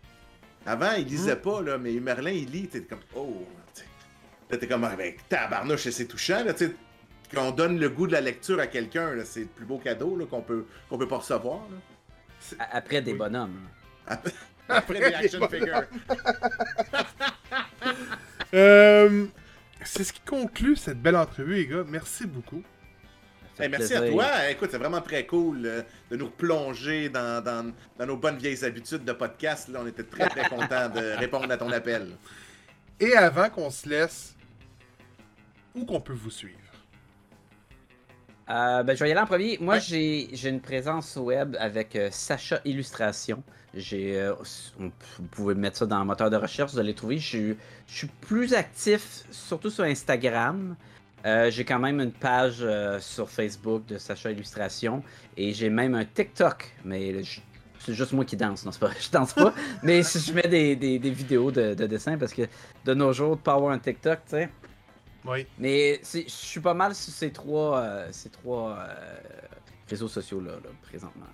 [0.67, 2.67] Avant, il lisait pas, là, mais Merlin, il lit.
[2.67, 3.43] T'es comme, oh.
[4.49, 6.43] tu t'es comme, ah, ben, tabarnouche, c'est touchant.
[6.43, 6.75] Là, tu sais,
[7.35, 10.41] qu'on donne le goût de la lecture à quelqu'un, c'est le plus beau cadeau qu'on
[10.41, 11.59] peut, qu'on peut pas recevoir.
[11.69, 12.67] là.
[12.71, 13.17] Après des Oui.
[13.17, 13.59] bonhommes.
[14.07, 14.31] Après,
[14.69, 15.83] après des action figures.
[18.53, 19.25] Euh,
[19.83, 21.83] c'est ce qui conclut cette belle entrevue, les gars.
[21.87, 22.63] Merci beaucoup.
[23.59, 24.49] Hey, merci à toi.
[24.49, 25.81] Écoute, c'est vraiment très cool euh,
[26.11, 29.67] de nous replonger dans, dans, dans nos bonnes vieilles habitudes de podcast.
[29.69, 29.79] Là.
[29.83, 32.09] On était très, très contents de répondre à ton appel.
[32.99, 34.35] Et avant qu'on se laisse,
[35.73, 36.59] où qu'on peut vous suivre?
[38.49, 39.57] Euh, ben, je vais y aller en premier.
[39.59, 39.79] Moi, Ouais.
[39.81, 43.41] j'ai j'ai une présence web avec euh, Sacha Illustration.
[43.73, 44.33] J'ai, euh,
[44.79, 44.91] vous
[45.31, 47.17] pouvez mettre ça dans le moteur de recherche, vous allez trouver.
[47.17, 50.75] Je, suis- je suis plus actif, surtout sur Instagram.
[51.25, 55.01] Euh, j'ai quand même une page euh, sur Facebook de Sacha Illustration
[55.35, 57.15] et j'ai même un TikTok, mais
[57.79, 59.51] c'est juste moi qui danse, non c'est pas vrai, je danse pas,
[59.83, 62.43] mais je mets des, des- des vidéos de, de dessin parce que
[62.85, 64.49] de nos jours, de pas avoir un TikTok, tu sais,
[65.25, 65.45] Oui.
[65.57, 69.17] mais je suis pas mal sur ces trois, euh, ces trois euh,
[69.89, 71.25] réseaux sociaux-là, là, présentement.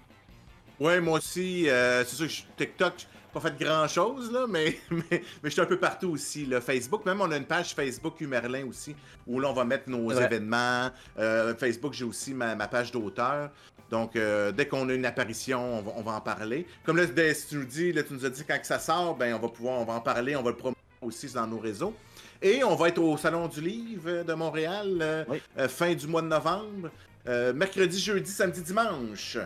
[0.80, 4.46] Ouais, moi aussi, euh, c'est sûr que je- TikTok, j'ai pas fait grand chose, là,
[4.50, 6.46] mais, mais, mais je suis un peu partout aussi.
[6.46, 6.60] Là.
[6.60, 8.96] Facebook, même on a une page Facebook Humerlin aussi,
[9.28, 10.90] où là on va mettre nos événements.
[11.20, 13.52] Euh, Facebook, j'ai aussi ma, ma page d'auteur.
[13.92, 16.66] Donc, euh, dès qu'on a une apparition, on va, on va en parler.
[16.86, 19.34] Comme là, tu nous dis, là, tu nous as dit quand que ça sort, ben
[19.36, 21.94] on va pouvoir, on va en parler, on va le promouvoir aussi dans nos réseaux.
[22.42, 25.42] Et on va être au Salon du Livre de Montréal, euh, Oui.
[25.58, 26.90] euh, fin du mois de novembre.
[27.28, 29.38] Euh, mercredi, jeudi, samedi, dimanche.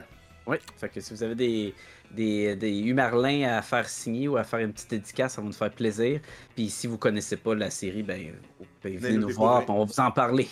[0.48, 0.58] Oui.
[0.78, 1.74] Fait que si vous avez des,
[2.12, 5.54] des, des Humerlins à faire signer ou à faire une petite dédicace, ça va nous
[5.54, 6.22] faire plaisir.
[6.56, 9.84] Puis si vous connaissez pas la série, ben, vous pouvez venir nous voir, on va
[9.86, 10.48] vous en parler.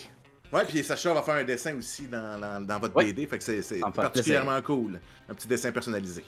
[0.52, 3.06] Ouais, puis Sacha va faire un dessin aussi dans, dans- dans votre Ouais.
[3.06, 5.00] BD, fait que c'est particulièrement cool.
[5.28, 6.24] Un petit dessin personnalisé.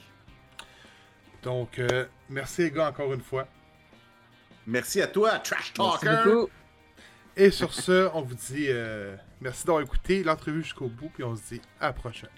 [1.43, 3.47] Donc, euh, merci, les gars, encore une fois.
[4.67, 6.29] Merci à toi, Trash Merci Talker.
[6.29, 6.49] beaucoup.
[7.37, 11.35] Et sur ce, on vous dit euh, merci d'avoir écouté l'entrevue jusqu'au bout, puis on
[11.35, 12.29] se dit à la prochaine.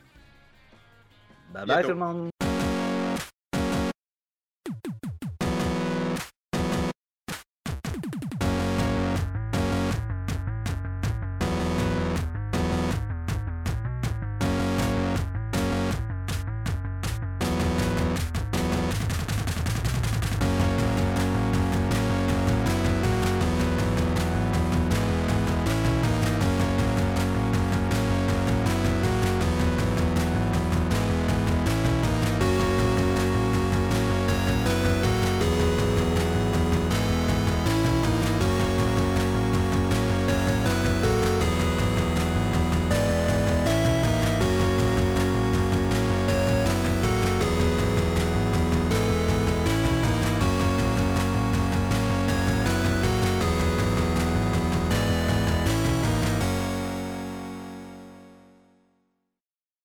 [1.52, 2.29] Bye bye tout le monde.